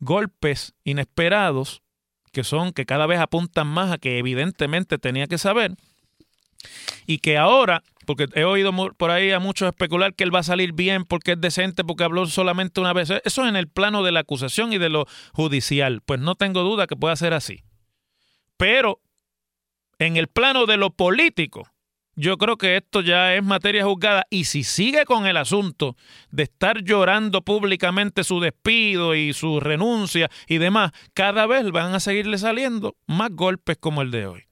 golpes 0.01 0.75
inesperados 0.85 1.81
que 2.31 2.45
son 2.45 2.73
que 2.73 2.87
cada 2.87 3.07
vez 3.07 3.19
apuntan 3.21 3.67
más 3.67 3.93
a 3.93 3.99
que 3.99 4.19
evidentemente 4.19 4.99
tenía 4.99 5.27
que 5.27 5.39
saber. 5.39 5.75
Y 7.07 7.19
que 7.19 7.39
ahora, 7.39 7.83
porque 8.07 8.27
he 8.35 8.45
oído 8.45 8.73
por 8.95 9.11
ahí 9.11 9.31
a 9.31 9.39
muchos 9.39 9.69
especular 9.69 10.15
que 10.15 10.25
él 10.25 10.35
va 10.35 10.41
a 10.41 10.45
salir 10.45 10.73
bien 10.73 11.05
porque 11.05 11.33
es 11.33 11.41
decente, 11.41 11.85
porque 11.85 12.05
habló 12.05 12.27
solamente 12.27 12.81
una 12.81 12.93
vez, 12.93 13.11
eso 13.11 13.43
es 13.43 13.49
en 13.49 13.57
el 13.57 13.69
plano 13.69 14.03
de 14.03 14.13
la 14.13 14.21
acusación 14.21 14.73
y 14.73 14.79
de 14.79 14.89
lo 14.89 15.07
judicial, 15.33 16.01
pues 16.05 16.21
no 16.21 16.35
tengo 16.35 16.63
duda 16.63 16.87
que 16.87 16.97
pueda 16.97 17.15
ser 17.17 17.33
así. 17.33 17.63
Pero 18.57 19.01
en 19.99 20.17
el 20.17 20.29
plano 20.29 20.67
de 20.67 20.77
lo 20.77 20.91
político, 20.91 21.69
yo 22.19 22.37
creo 22.37 22.57
que 22.57 22.77
esto 22.77 23.01
ya 23.01 23.37
es 23.37 23.45
materia 23.45 23.85
juzgada 23.85 24.27
y 24.29 24.45
si 24.45 24.65
sigue 24.65 25.05
con 25.05 25.25
el 25.25 25.37
asunto 25.37 25.97
de 26.33 26.43
estar 26.43 26.83
llorando 26.83 27.43
públicamente 27.43 28.25
su 28.25 28.41
despido 28.41 29.15
y 29.15 29.33
su 29.33 29.61
renuncia 29.61 30.29
y 30.49 30.59
demás, 30.59 30.91
cada 31.15 31.47
vez 31.47 31.71
van 31.71 31.95
a 31.95 32.01
seguirle 32.01 32.37
saliendo 32.37 32.97
más 33.07 33.31
golpes 33.31 33.77
como 33.79 34.03
el 34.03 34.11
de 34.11 34.27
hoy. 34.27 34.43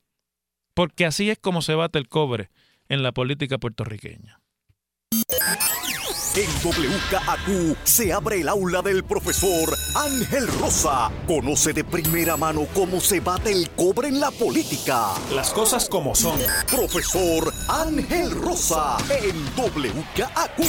Porque 0.75 1.07
así 1.07 1.29
es 1.29 1.39
como 1.39 1.61
se 1.61 1.75
bate 1.75 1.99
el 1.99 2.09
cobre 2.09 2.51
en 2.89 3.03
la 3.03 3.11
política 3.11 3.59
puertorriqueña. 3.59 4.39
En 6.37 6.51
WKAQ 6.63 7.79
se 7.85 8.13
abre 8.13 8.43
el 8.43 8.49
aula 8.51 8.83
del 8.83 9.05
profesor 9.05 9.75
Ángel 9.95 10.47
Rosa. 10.61 11.11
Conoce 11.27 11.73
de 11.73 11.83
primera 11.83 12.37
mano 12.37 12.67
cómo 12.75 13.01
se 13.01 13.21
bate 13.21 13.53
el 13.53 13.71
cobre 13.71 14.09
en 14.09 14.21
la 14.21 14.31
política. 14.31 15.15
Las 15.35 15.51
cosas 15.51 15.89
como 15.89 16.15
son. 16.15 16.39
Profesor 16.71 17.51
Ángel 17.69 18.33
Rosa 18.33 18.99
en 19.09 19.35
WKAQ. 19.57 20.61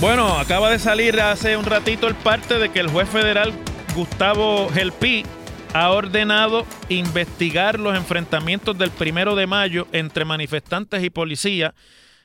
Bueno, 0.00 0.40
acaba 0.40 0.70
de 0.70 0.80
salir 0.80 1.20
hace 1.20 1.56
un 1.56 1.64
ratito 1.64 2.08
el 2.08 2.16
parte 2.16 2.58
de 2.58 2.72
que 2.72 2.80
el 2.80 2.90
juez 2.90 3.08
federal 3.08 3.52
Gustavo 3.94 4.70
Gelpi 4.70 5.24
ha 5.72 5.92
ordenado 5.92 6.66
investigar 6.88 7.78
los 7.78 7.96
enfrentamientos 7.96 8.76
del 8.76 8.90
primero 8.90 9.36
de 9.36 9.46
mayo 9.46 9.86
entre 9.92 10.24
manifestantes 10.24 11.04
y 11.04 11.10
policía. 11.10 11.76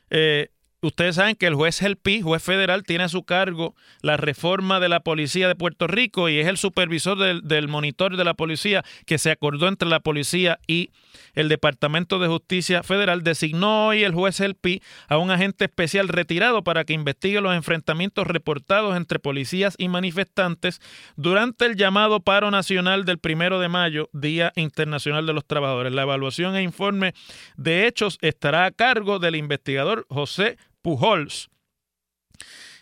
Eh, 0.09 0.49
Ustedes 0.81 1.15
saben 1.15 1.35
que 1.35 1.45
el 1.45 1.55
juez 1.55 1.79
Gelpi, 1.79 2.21
juez 2.21 2.41
federal, 2.41 2.83
tiene 2.83 3.03
a 3.03 3.09
su 3.09 3.23
cargo 3.23 3.75
la 4.01 4.15
reforma 4.15 4.79
de 4.79 4.87
la 4.87 5.01
policía 5.01 5.49
de 5.49 5.55
Puerto 5.55 5.87
Rico 5.87 6.29
y 6.29 6.39
es 6.39 6.47
el 6.47 6.57
supervisor 6.57 7.17
del, 7.17 7.41
del, 7.41 7.67
monitor 7.67 8.15
de 8.15 8.23
la 8.23 8.33
policía 8.33 8.85
que 9.05 9.17
se 9.17 9.29
acordó 9.29 9.67
entre 9.67 9.89
la 9.89 9.99
policía 9.99 10.57
y 10.67 10.91
el 11.35 11.49
Departamento 11.49 12.17
de 12.17 12.29
Justicia 12.29 12.81
Federal. 12.81 13.23
Designó 13.23 13.87
hoy 13.87 14.05
el 14.05 14.13
juez 14.13 14.37
Gelpi 14.37 14.81
a 15.09 15.17
un 15.17 15.31
agente 15.31 15.65
especial 15.65 16.07
retirado 16.07 16.63
para 16.63 16.85
que 16.85 16.93
investigue 16.93 17.41
los 17.41 17.53
enfrentamientos 17.53 18.25
reportados 18.25 18.95
entre 18.95 19.19
policías 19.19 19.75
y 19.77 19.89
manifestantes 19.89 20.79
durante 21.17 21.65
el 21.65 21.75
llamado 21.75 22.21
paro 22.21 22.51
nacional 22.51 23.03
del 23.03 23.19
primero 23.19 23.59
de 23.59 23.67
mayo, 23.67 24.09
Día 24.13 24.53
Internacional 24.55 25.25
de 25.25 25.33
los 25.33 25.45
Trabajadores. 25.45 25.91
La 25.91 26.03
evaluación 26.03 26.55
e 26.55 26.63
informe 26.63 27.13
de 27.57 27.85
hechos 27.85 28.17
estará 28.21 28.63
a 28.63 28.71
cargo 28.71 29.19
del 29.19 29.35
investigador 29.35 30.05
José 30.09 30.57
Pujols. 30.81 31.49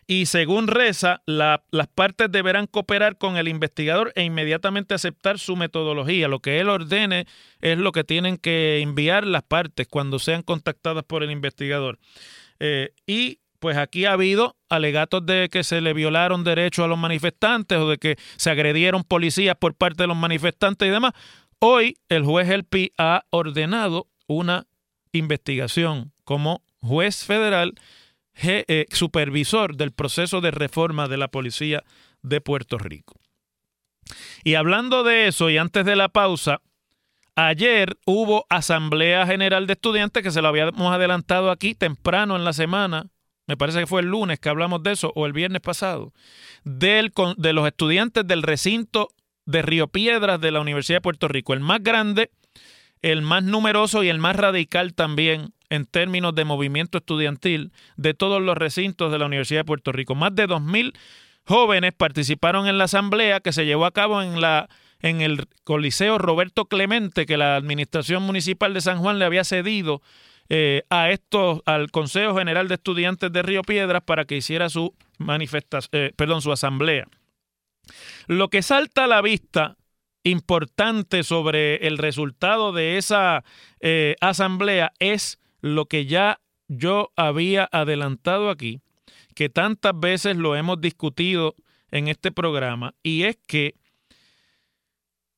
Y 0.09 0.27
según 0.27 0.67
reza, 0.67 1.21
la, 1.25 1.65
las 1.69 1.87
partes 1.87 2.31
deberán 2.31 2.67
cooperar 2.67 3.17
con 3.17 3.35
el 3.35 3.49
investigador 3.49 4.13
e 4.15 4.23
inmediatamente 4.23 4.93
aceptar 4.93 5.37
su 5.37 5.57
metodología. 5.57 6.29
Lo 6.29 6.39
que 6.39 6.61
él 6.61 6.69
ordene 6.69 7.27
es 7.59 7.77
lo 7.77 7.91
que 7.91 8.05
tienen 8.05 8.37
que 8.37 8.79
enviar 8.79 9.27
las 9.27 9.43
partes 9.43 9.85
cuando 9.85 10.17
sean 10.17 10.43
contactadas 10.43 11.03
por 11.03 11.23
el 11.23 11.31
investigador. 11.31 11.99
Eh, 12.59 12.93
y 13.05 13.39
pues 13.59 13.75
aquí 13.75 14.05
ha 14.05 14.13
habido 14.13 14.55
alegatos 14.69 15.25
de 15.25 15.49
que 15.51 15.63
se 15.63 15.81
le 15.81 15.93
violaron 15.93 16.45
derechos 16.45 16.85
a 16.85 16.87
los 16.87 16.97
manifestantes 16.97 17.77
o 17.77 17.89
de 17.89 17.97
que 17.97 18.15
se 18.37 18.49
agredieron 18.49 19.03
policías 19.03 19.57
por 19.57 19.75
parte 19.75 20.03
de 20.03 20.07
los 20.07 20.17
manifestantes 20.17 20.87
y 20.87 20.91
demás. 20.91 21.13
Hoy 21.59 21.97
el 22.07 22.23
juez 22.23 22.49
El 22.49 22.63
Pi 22.63 22.93
ha 22.97 23.25
ordenado 23.29 24.07
una 24.27 24.67
investigación 25.11 26.13
como 26.23 26.61
juez 26.81 27.23
federal, 27.23 27.75
eh, 28.43 28.85
supervisor 28.91 29.75
del 29.75 29.91
proceso 29.91 30.41
de 30.41 30.51
reforma 30.51 31.07
de 31.07 31.17
la 31.17 31.27
policía 31.27 31.83
de 32.21 32.41
Puerto 32.41 32.77
Rico. 32.77 33.15
Y 34.43 34.55
hablando 34.55 35.03
de 35.03 35.27
eso, 35.27 35.49
y 35.49 35.57
antes 35.57 35.85
de 35.85 35.95
la 35.95 36.09
pausa, 36.09 36.61
ayer 37.35 37.97
hubo 38.05 38.45
Asamblea 38.49 39.25
General 39.25 39.67
de 39.67 39.73
Estudiantes, 39.73 40.23
que 40.23 40.31
se 40.31 40.41
lo 40.41 40.47
habíamos 40.47 40.93
adelantado 40.93 41.51
aquí 41.51 41.75
temprano 41.75 42.35
en 42.35 42.45
la 42.45 42.53
semana, 42.53 43.07
me 43.47 43.57
parece 43.57 43.79
que 43.79 43.87
fue 43.87 44.01
el 44.01 44.07
lunes 44.07 44.39
que 44.39 44.49
hablamos 44.49 44.83
de 44.83 44.91
eso, 44.91 45.11
o 45.15 45.25
el 45.25 45.33
viernes 45.33 45.61
pasado, 45.61 46.13
del, 46.63 47.13
de 47.37 47.53
los 47.53 47.65
estudiantes 47.67 48.27
del 48.27 48.43
recinto 48.43 49.09
de 49.45 49.61
Río 49.61 49.87
Piedras 49.87 50.39
de 50.41 50.51
la 50.51 50.59
Universidad 50.59 50.97
de 50.97 51.01
Puerto 51.01 51.27
Rico, 51.27 51.53
el 51.53 51.61
más 51.61 51.81
grande, 51.81 52.31
el 53.01 53.21
más 53.21 53.43
numeroso 53.43 54.03
y 54.03 54.09
el 54.09 54.19
más 54.19 54.35
radical 54.35 54.93
también 54.93 55.53
en 55.69 55.85
términos 55.85 56.33
de 56.35 56.45
movimiento 56.45 56.97
estudiantil 56.97 57.71
de 57.95 58.13
todos 58.13 58.41
los 58.41 58.57
recintos 58.57 59.11
de 59.11 59.19
la 59.19 59.25
Universidad 59.25 59.61
de 59.61 59.65
Puerto 59.65 59.91
Rico. 59.91 60.15
Más 60.15 60.33
de 60.35 60.47
2.000 60.47 60.93
jóvenes 61.45 61.93
participaron 61.93 62.67
en 62.67 62.77
la 62.77 62.85
asamblea 62.85 63.39
que 63.39 63.53
se 63.53 63.65
llevó 63.65 63.85
a 63.85 63.91
cabo 63.91 64.21
en, 64.21 64.41
la, 64.41 64.69
en 65.01 65.21
el 65.21 65.47
Coliseo 65.63 66.17
Roberto 66.17 66.65
Clemente, 66.65 67.25
que 67.25 67.37
la 67.37 67.55
Administración 67.55 68.23
Municipal 68.23 68.73
de 68.73 68.81
San 68.81 68.99
Juan 68.99 69.19
le 69.19 69.25
había 69.25 69.43
cedido 69.43 70.01
eh, 70.49 70.83
a 70.89 71.09
estos, 71.09 71.61
al 71.65 71.91
Consejo 71.91 72.37
General 72.37 72.67
de 72.67 72.75
Estudiantes 72.75 73.31
de 73.31 73.41
Río 73.41 73.63
Piedras 73.63 74.01
para 74.03 74.25
que 74.25 74.37
hiciera 74.37 74.69
su 74.69 74.95
manifestación, 75.17 75.89
eh, 75.91 76.11
perdón, 76.15 76.41
su 76.41 76.51
asamblea. 76.51 77.07
Lo 78.27 78.49
que 78.49 78.61
salta 78.61 79.05
a 79.05 79.07
la 79.07 79.21
vista 79.21 79.77
importante 80.23 81.23
sobre 81.23 81.87
el 81.87 81.97
resultado 81.97 82.71
de 82.71 82.97
esa 82.97 83.43
eh, 83.79 84.15
asamblea 84.19 84.91
es 84.99 85.39
lo 85.61 85.85
que 85.85 86.05
ya 86.05 86.39
yo 86.67 87.11
había 87.15 87.69
adelantado 87.71 88.49
aquí, 88.49 88.81
que 89.35 89.49
tantas 89.49 89.97
veces 89.99 90.35
lo 90.35 90.55
hemos 90.55 90.81
discutido 90.81 91.55
en 91.91 92.07
este 92.07 92.31
programa, 92.31 92.93
y 93.03 93.23
es 93.23 93.37
que 93.47 93.75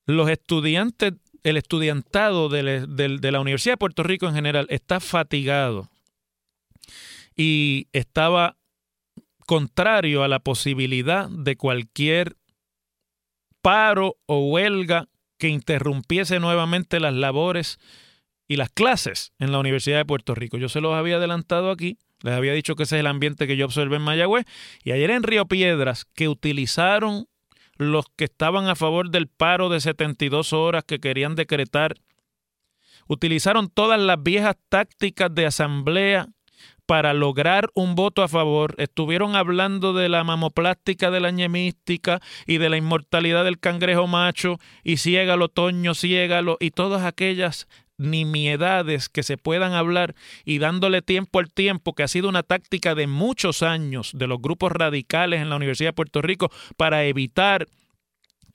los 0.05 0.29
estudiantes, 0.29 1.13
el 1.43 1.57
estudiantado 1.57 2.49
de, 2.49 2.87
de 2.87 3.31
la 3.31 3.39
Universidad 3.39 3.73
de 3.73 3.77
Puerto 3.77 4.03
Rico 4.03 4.27
en 4.27 4.33
general 4.33 4.65
está 4.69 4.99
fatigado 4.99 5.89
y 7.35 7.87
estaba 7.93 8.57
contrario 9.45 10.23
a 10.23 10.27
la 10.27 10.39
posibilidad 10.39 11.29
de 11.29 11.55
cualquier 11.55 12.35
paro 13.61 14.17
o 14.25 14.49
huelga 14.49 15.07
que 15.37 15.47
interrumpiese 15.47 16.39
nuevamente 16.39 16.99
las 16.99 17.13
labores 17.13 17.79
y 18.49 18.57
las 18.57 18.69
clases 18.69 19.31
en 19.39 19.53
la 19.53 19.59
Universidad 19.59 19.99
de 19.99 20.05
Puerto 20.05 20.35
Rico. 20.35 20.57
Yo 20.57 20.67
se 20.67 20.81
los 20.81 20.95
había 20.95 21.17
adelantado 21.17 21.69
aquí, 21.69 21.99
les 22.23 22.33
había 22.33 22.51
dicho 22.51 22.75
que 22.75 22.83
ese 22.83 22.97
es 22.97 22.99
el 22.99 23.07
ambiente 23.07 23.47
que 23.47 23.55
yo 23.55 23.65
observé 23.65 23.97
en 23.97 24.01
Mayagüez, 24.01 24.45
y 24.83 24.91
ayer 24.91 25.11
en 25.11 25.23
Río 25.23 25.45
Piedras, 25.45 26.05
que 26.15 26.27
utilizaron 26.27 27.27
los 27.77 28.07
que 28.17 28.25
estaban 28.25 28.67
a 28.67 28.75
favor 28.75 29.11
del 29.11 29.27
paro 29.27 29.69
de 29.69 29.79
72 29.79 30.51
horas 30.51 30.83
que 30.83 30.99
querían 30.99 31.35
decretar, 31.35 31.95
utilizaron 33.07 33.69
todas 33.69 33.99
las 34.01 34.21
viejas 34.21 34.57
tácticas 34.67 35.33
de 35.33 35.45
asamblea 35.45 36.27
para 36.87 37.13
lograr 37.13 37.69
un 37.75 37.93
voto 37.93 38.23
a 38.23 38.27
favor. 38.27 38.73
Estuvieron 38.79 39.35
hablando 39.35 39.93
de 39.93 40.09
la 40.09 40.23
mamoplástica 40.23 41.11
de 41.11 41.19
la 41.19 41.29
ñemística 41.29 42.19
y 42.47 42.57
de 42.57 42.67
la 42.69 42.77
inmortalidad 42.77 43.43
del 43.43 43.59
cangrejo 43.59 44.07
macho 44.07 44.57
y 44.83 44.97
ciégalo, 44.97 45.49
toño, 45.49 45.93
ciégalo 45.93 46.57
y 46.59 46.71
todas 46.71 47.03
aquellas 47.05 47.67
nimiedades 47.99 49.09
que 49.09 49.21
se 49.23 49.37
puedan 49.37 49.73
hablar 49.73 50.15
y 50.45 50.57
dándole 50.57 51.01
tiempo 51.01 51.39
al 51.39 51.51
tiempo, 51.51 51.93
que 51.93 52.03
ha 52.03 52.07
sido 52.07 52.29
una 52.29 52.43
táctica 52.43 52.95
de 52.95 53.07
muchos 53.07 53.61
años 53.61 54.11
de 54.15 54.27
los 54.27 54.41
grupos 54.41 54.71
radicales 54.71 55.41
en 55.41 55.49
la 55.49 55.57
Universidad 55.57 55.89
de 55.89 55.93
Puerto 55.93 56.21
Rico 56.21 56.49
para 56.77 57.03
evitar 57.03 57.67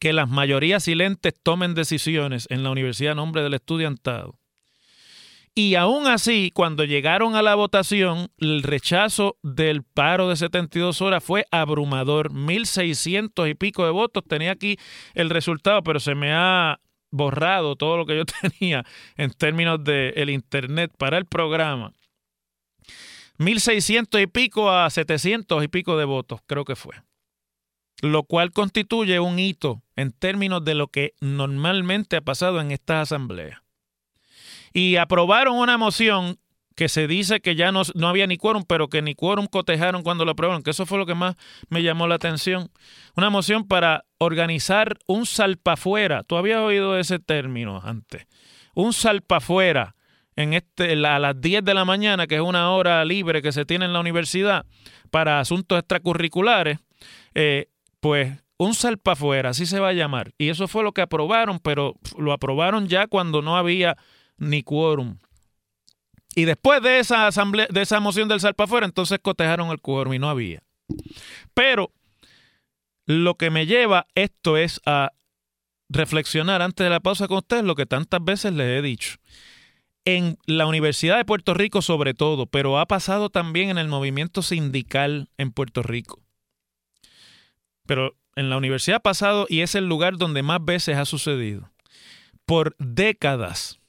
que 0.01 0.13
las 0.13 0.29
mayorías 0.29 0.85
silentes 0.85 1.35
tomen 1.43 1.75
decisiones 1.75 2.47
en 2.51 2.63
la 2.63 2.71
universidad 2.71 3.13
a 3.13 3.17
nombre 3.17 3.43
del 3.43 3.55
estudiantado. 3.55 4.39
Y 5.57 5.77
aún 5.77 6.09
así, 6.09 6.51
cuando 6.53 6.83
llegaron 6.83 7.37
a 7.37 7.43
la 7.43 7.55
votación, 7.55 8.29
el 8.39 8.65
rechazo 8.65 9.37
del 9.45 9.85
paro 9.85 10.29
de 10.29 10.35
72 10.35 11.01
horas 11.01 11.23
fue 11.23 11.47
abrumador. 11.53 12.33
1.600 12.33 13.49
y 13.49 13.55
pico 13.55 13.85
de 13.85 13.93
votos. 13.93 14.25
Tenía 14.27 14.51
aquí 14.51 14.79
el 15.15 15.31
resultado, 15.31 15.85
pero 15.85 16.01
se 16.01 16.17
me 16.17 16.33
ha 16.33 16.81
borrado 17.15 17.77
todo 17.77 17.97
lo 17.97 18.07
que 18.07 18.17
yo 18.17 18.25
tenía 18.43 18.85
en 19.17 19.31
términos 19.31 19.83
del 19.83 20.13
el 20.17 20.31
Internet 20.31 20.93
para 20.99 21.19
el 21.19 21.27
programa. 21.27 21.93
1.600 23.39 24.23
y 24.23 24.27
pico 24.27 24.71
a 24.71 24.89
700 24.91 25.65
y 25.65 25.69
pico 25.69 25.97
de 25.97 26.05
votos, 26.05 26.41
creo 26.47 26.65
que 26.65 26.77
fue. 26.77 26.95
Lo 28.01 28.25
cual 28.25 28.53
constituye 28.53 29.19
un 29.19 29.39
hito 29.39 29.83
en 29.97 30.13
términos 30.13 30.65
de 30.65 30.75
lo 30.75 30.89
que 30.89 31.15
normalmente 31.21 32.17
ha 32.17 32.21
pasado 32.21 32.61
en 32.61 32.71
estas 32.71 33.11
asambleas 33.11 33.65
y 34.75 34.97
aprobaron 34.97 35.57
una 35.57 35.79
moción 35.79 36.39
que 36.75 36.89
se 36.89 37.07
dice 37.07 37.41
que 37.41 37.55
ya 37.55 37.71
no, 37.71 37.83
no 37.95 38.09
había 38.09 38.27
ni 38.27 38.37
quórum, 38.37 38.65
pero 38.67 38.89
que 38.89 39.01
ni 39.01 39.15
quórum 39.15 39.47
cotejaron 39.47 40.03
cuando 40.03 40.25
lo 40.25 40.33
aprobaron, 40.33 40.65
que 40.65 40.71
eso 40.71 40.85
fue 40.85 40.99
lo 40.99 41.07
que 41.07 41.15
más 41.15 41.37
me 41.69 41.83
llamó 41.85 42.09
la 42.09 42.17
atención. 42.17 42.69
Una 43.15 43.31
moción 43.31 43.69
para 43.69 44.05
organizar 44.25 44.99
un 45.07 45.27
salpafuera. 45.27 46.23
Tú 46.23 46.37
habías 46.37 46.61
oído 46.61 46.99
ese 46.99 47.19
término 47.19 47.81
antes. 47.85 48.27
Un 48.75 48.93
salpafuera 48.93 49.95
en 50.37 50.55
este, 50.55 50.93
a 51.07 51.19
las 51.19 51.41
10 51.41 51.65
de 51.65 51.75
la 51.75 51.85
mañana, 51.85 52.27
que 52.27 52.37
es 52.37 52.41
una 52.41 52.71
hora 52.73 53.05
libre 53.05 53.43
que 53.43 53.53
se 53.53 53.65
tiene 53.65 53.85
en 53.85 53.93
la 53.93 54.01
universidad 54.01 54.67
para 55.11 55.41
asuntos 55.41 55.79
extracurriculares, 55.79 56.79
eh, 57.35 57.69
pues 58.01 58.45
un 58.57 58.75
salpafuera, 58.75 59.51
así 59.51 59.67
se 59.67 59.81
va 59.81 59.89
a 59.89 59.93
llamar. 59.93 60.33
Y 60.39 60.49
eso 60.49 60.69
fue 60.69 60.83
lo 60.83 60.93
que 60.93 61.03
aprobaron, 61.03 61.59
pero 61.61 61.95
lo 62.19 62.33
aprobaron 62.33 62.89
ya 62.89 63.07
cuando 63.07 63.43
no 63.43 63.57
había 63.57 63.97
ni 64.37 64.63
quórum. 64.63 65.19
Y 66.35 66.45
después 66.45 66.83
de 66.83 66.99
esa 66.99 67.29
asamblea, 67.29 67.69
de 67.71 67.83
esa 67.83 68.01
moción 68.01 68.29
del 68.29 68.41
salpafuera, 68.41 68.87
entonces 68.87 69.19
cotejaron 69.23 69.71
el 69.71 69.81
quórum 69.81 70.15
y 70.15 70.19
no 70.19 70.29
había. 70.29 70.63
Pero 71.55 71.93
lo 73.07 73.37
que 73.37 73.51
me 73.51 73.67
lleva 73.67 74.07
esto 74.15 74.57
es 74.57 74.81
a 74.87 75.13
reflexionar 75.89 76.63
antes 76.63 76.85
de 76.85 76.91
la 76.91 77.01
pausa 77.01 77.29
con 77.29 77.39
ustedes 77.39 77.65
lo 77.65 77.75
que 77.75 77.87
tantas 77.87 78.23
veces 78.25 78.53
les 78.53 78.79
he 78.79 78.83
dicho. 78.83 79.17
en 80.07 80.37
la 80.45 80.67
Universidad 80.67 81.17
de 81.17 81.25
Puerto 81.25 81.55
Rico 81.55 81.81
sobre 81.81 82.13
todo, 82.13 82.45
pero 82.45 82.79
ha 82.79 82.85
pasado 82.85 83.31
también 83.31 83.71
en 83.71 83.79
el 83.79 83.89
movimiento 83.89 84.43
sindical 84.43 85.31
en 85.39 85.51
Puerto 85.51 85.83
Rico. 85.83 86.21
Pero 87.87 88.15
en 88.37 88.51
la 88.51 88.59
universidad 88.59 88.97
ha 88.99 89.01
pasado 89.01 89.47
y 89.49 89.61
es 89.61 89.75
el 89.75 89.89
lugar 89.89 90.19
donde 90.19 90.43
más 90.43 90.63
veces 90.63 90.99
ha 90.99 91.07
sucedido. 91.07 91.71
Por 92.45 92.77
décadas, 92.79 93.81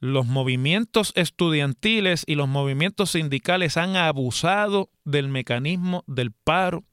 los 0.00 0.24
movimientos 0.26 1.12
estudiantiles 1.16 2.24
y 2.26 2.34
los 2.34 2.48
movimientos 2.48 3.10
sindicales 3.10 3.76
han 3.76 3.96
abusado 3.96 4.90
del 5.04 5.28
mecanismo 5.28 6.02
del 6.06 6.32
paro 6.32 6.84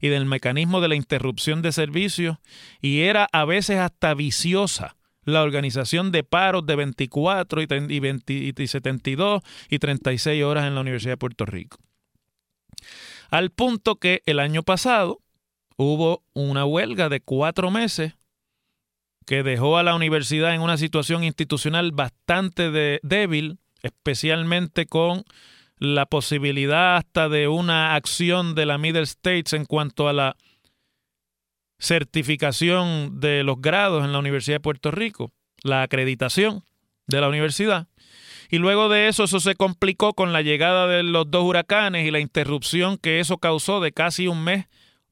y 0.00 0.08
del 0.08 0.26
mecanismo 0.26 0.80
de 0.80 0.88
la 0.88 0.94
interrupción 0.94 1.62
de 1.62 1.72
servicios 1.72 2.38
y 2.80 3.00
era 3.00 3.28
a 3.32 3.44
veces 3.44 3.78
hasta 3.78 4.14
viciosa 4.14 4.96
la 5.24 5.42
organización 5.42 6.10
de 6.10 6.24
paros 6.24 6.64
de 6.66 6.76
24 6.76 7.62
y, 7.62 8.52
y 8.56 8.66
72 8.66 9.42
y 9.68 9.78
36 9.78 10.42
horas 10.42 10.66
en 10.66 10.74
la 10.74 10.80
Universidad 10.80 11.12
de 11.12 11.18
Puerto 11.18 11.44
Rico. 11.44 11.78
Al 13.30 13.50
punto 13.50 13.96
que 13.96 14.22
el 14.26 14.40
año 14.40 14.62
pasado 14.62 15.20
hubo 15.76 16.24
una 16.32 16.64
huelga 16.64 17.08
de 17.08 17.20
cuatro 17.20 17.70
meses 17.70 18.14
que 19.26 19.42
dejó 19.42 19.76
a 19.76 19.82
la 19.82 19.94
universidad 19.94 20.54
en 20.54 20.62
una 20.62 20.78
situación 20.78 21.22
institucional 21.22 21.92
bastante 21.92 22.98
débil, 23.02 23.58
especialmente 23.82 24.86
con 24.86 25.24
la 25.78 26.06
posibilidad 26.06 26.96
hasta 26.96 27.28
de 27.28 27.48
una 27.48 27.94
acción 27.94 28.54
de 28.54 28.66
la 28.66 28.78
Middle 28.78 29.02
States 29.02 29.52
en 29.52 29.64
cuanto 29.64 30.08
a 30.08 30.12
la 30.12 30.36
certificación 31.78 33.20
de 33.20 33.44
los 33.44 33.60
grados 33.60 34.04
en 34.04 34.12
la 34.12 34.18
Universidad 34.18 34.56
de 34.56 34.60
Puerto 34.60 34.90
Rico, 34.90 35.32
la 35.62 35.82
acreditación 35.82 36.64
de 37.06 37.20
la 37.20 37.28
universidad. 37.28 37.86
Y 38.50 38.58
luego 38.58 38.88
de 38.88 39.08
eso, 39.08 39.24
eso 39.24 39.40
se 39.40 39.54
complicó 39.54 40.14
con 40.14 40.32
la 40.32 40.42
llegada 40.42 40.86
de 40.86 41.02
los 41.02 41.30
dos 41.30 41.44
huracanes 41.44 42.06
y 42.06 42.10
la 42.10 42.20
interrupción 42.20 42.96
que 42.96 43.20
eso 43.20 43.38
causó 43.38 43.80
de 43.80 43.92
casi 43.92 44.26
un 44.26 44.42
mes 44.42 44.66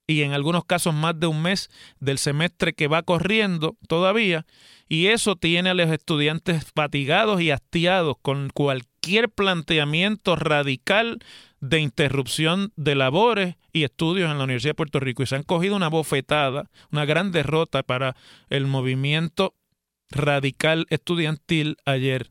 y 0.06 0.22
en 0.22 0.32
algunos 0.32 0.64
casos 0.64 0.94
más 0.94 1.18
de 1.18 1.26
un 1.26 1.42
mes 1.42 1.68
del 2.00 2.18
semestre 2.18 2.72
que 2.72 2.86
va 2.86 3.02
corriendo 3.02 3.76
todavía, 3.88 4.46
y 4.88 5.08
eso 5.08 5.34
tiene 5.34 5.70
a 5.70 5.74
los 5.74 5.90
estudiantes 5.90 6.64
fatigados 6.74 7.40
y 7.40 7.50
hastiados 7.50 8.16
con 8.22 8.50
cualquier 8.50 8.95
planteamiento 9.34 10.36
radical 10.36 11.18
de 11.60 11.80
interrupción 11.80 12.72
de 12.76 12.94
labores 12.94 13.56
y 13.72 13.84
estudios 13.84 14.30
en 14.30 14.38
la 14.38 14.44
Universidad 14.44 14.70
de 14.70 14.76
Puerto 14.76 15.00
Rico. 15.00 15.22
Y 15.22 15.26
se 15.26 15.36
han 15.36 15.42
cogido 15.42 15.76
una 15.76 15.88
bofetada, 15.88 16.70
una 16.90 17.04
gran 17.04 17.32
derrota 17.32 17.82
para 17.82 18.16
el 18.50 18.66
movimiento 18.66 19.54
radical 20.10 20.86
estudiantil 20.90 21.76
ayer. 21.84 22.30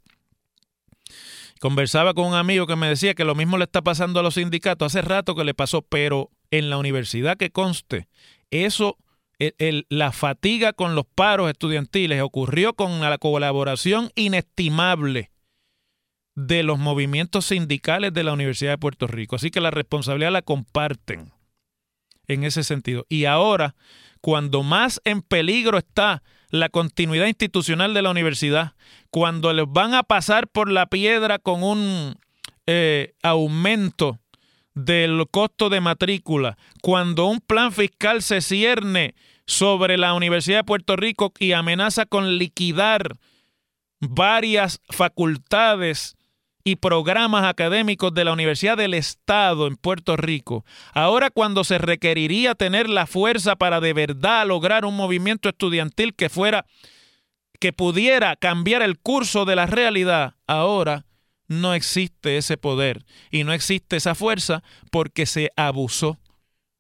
Conversaba 1.60 2.14
con 2.14 2.28
un 2.28 2.34
amigo 2.36 2.68
que 2.68 2.76
me 2.76 2.88
decía 2.88 3.14
que 3.14 3.26
lo 3.26 3.36
mismo 3.36 3.58
le 3.58 3.64
está 3.64 3.82
pasando 3.82 4.20
a 4.20 4.24
los 4.24 4.36
sindicatos. 4.36 4.96
Hace 4.96 5.02
rato 5.02 5.36
que 5.36 5.44
le 5.44 5.54
pasó, 5.54 5.82
pero 5.82 6.30
en 6.52 6.70
la 6.70 6.78
universidad 6.78 7.38
que 7.38 7.50
conste, 7.50 8.08
eso, 8.52 8.98
la 9.90 10.12
fatiga 10.12 10.74
con 10.74 10.96
los 10.96 11.06
paros 11.06 11.50
estudiantiles 11.50 12.22
ocurrió 12.22 12.74
con 12.74 13.00
la 13.02 13.18
colaboración 13.18 14.12
inestimable 14.16 15.32
de 16.36 16.64
los 16.64 16.78
movimientos 16.78 17.46
sindicales 17.46 18.14
de 18.14 18.24
la 18.24 18.34
Universidad 18.34 18.72
de 18.72 18.78
Puerto 18.78 19.08
Rico. 19.08 19.38
Así 19.38 19.52
que 19.52 19.62
la 19.62 19.72
responsabilidad 19.72 20.32
la 20.32 20.42
comparten 20.42 21.32
en 22.28 22.44
ese 22.44 22.64
sentido. 22.64 23.06
Y 23.10 23.26
ahora, 23.26 23.76
cuando 24.22 24.64
más 24.64 25.02
en 25.06 25.22
peligro 25.22 25.78
está 25.78 26.24
la 26.50 26.70
continuidad 26.70 27.28
institucional 27.28 27.94
de 27.94 28.02
la 28.02 28.12
universidad, 28.12 28.74
cuando 29.10 29.54
les 29.54 29.66
van 29.68 29.94
a 29.94 30.04
pasar 30.04 30.48
por 30.48 30.70
la 30.70 30.88
piedra 30.88 31.40
con 31.40 31.64
un 31.64 32.16
eh, 32.68 33.14
aumento 33.24 34.20
del 34.74 35.26
costo 35.32 35.70
de 35.70 35.80
matrícula, 35.80 36.58
cuando 36.82 37.28
un 37.28 37.40
plan 37.40 37.72
fiscal 37.72 38.22
se 38.22 38.42
cierne 38.42 39.16
sobre 39.46 39.98
la 39.98 40.14
Universidad 40.14 40.60
de 40.60 40.64
Puerto 40.64 40.96
Rico 40.96 41.32
y 41.40 41.54
amenaza 41.54 42.06
con 42.06 42.38
liquidar 42.38 43.16
varias 44.00 44.82
facultades 44.90 46.15
y 46.68 46.78
programas 46.78 47.46
académicos 47.46 48.12
de 48.16 48.26
la 48.26 48.34
Universidad 48.34 48.76
del 48.76 48.96
Estado 48.96 49.68
en 49.68 49.76
Puerto 49.76 50.18
Rico, 50.18 50.66
ahora 50.94 51.30
cuando 51.30 51.64
se 51.64 51.78
requeriría 51.78 52.56
tener 52.56 52.90
la 52.90 53.06
fuerza 53.06 53.56
para 53.56 53.80
de 53.80 53.94
verdad 53.94 54.48
lograr 54.48 54.84
un 54.84 54.98
movimiento 54.98 55.48
estudiantil 55.48 56.16
que 56.16 56.28
fuera 56.28 56.66
que 57.60 57.72
pudiera 57.72 58.36
cambiar 58.36 58.82
el 58.82 58.98
curso 58.98 59.46
de 59.46 59.56
la 59.56 59.68
realidad, 59.68 60.34
ahora 60.48 61.06
no 61.48 61.76
existe 61.76 62.38
ese 62.38 62.58
poder 62.58 63.06
y 63.30 63.44
no 63.44 63.54
existe 63.54 63.96
esa 63.98 64.16
fuerza 64.16 64.64
porque 64.90 65.28
se 65.28 65.52
abusó 65.56 66.18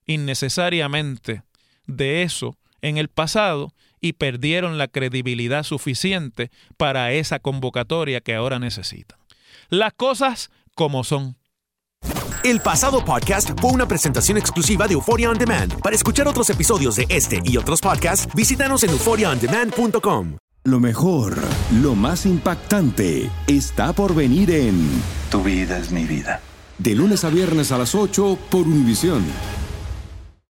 innecesariamente 0.07 1.43
de 1.85 2.23
eso 2.23 2.57
en 2.81 2.97
el 2.97 3.07
pasado 3.07 3.71
y 4.01 4.13
perdieron 4.13 4.79
la 4.79 4.87
credibilidad 4.87 5.61
suficiente 5.61 6.49
para 6.75 7.11
esa 7.11 7.37
convocatoria 7.37 8.19
que 8.19 8.33
ahora 8.33 8.57
necesitan. 8.57 9.24
Las 9.69 9.93
cosas 9.93 10.51
como 10.75 11.03
son. 11.03 11.37
El 12.43 12.59
pasado 12.59 13.03
podcast 13.03 13.59
fue 13.59 13.71
una 13.71 13.87
presentación 13.87 14.37
exclusiva 14.37 14.87
de 14.87 14.93
Euphoria 14.93 15.31
On 15.31 15.37
Demand. 15.37 15.81
Para 15.81 15.95
escuchar 15.95 16.27
otros 16.27 16.49
episodios 16.51 16.95
de 16.95 17.07
este 17.09 17.41
y 17.43 17.57
otros 17.57 17.81
podcasts, 17.81 18.27
visítanos 18.35 18.83
en 18.83 18.91
euphoriaondemand.com. 18.91 20.37
Lo 20.63 20.79
mejor, 20.79 21.37
lo 21.81 21.95
más 21.95 22.25
impactante, 22.25 23.29
está 23.47 23.93
por 23.93 24.13
venir 24.13 24.51
en 24.51 24.87
Tu 25.31 25.41
vida 25.41 25.77
es 25.77 25.91
mi 25.91 26.05
vida. 26.05 26.41
De 26.77 26.93
lunes 26.93 27.23
a 27.23 27.29
viernes 27.29 27.71
a 27.71 27.77
las 27.77 27.95
8 27.95 28.37
por 28.49 28.61
Univisión. 28.67 29.23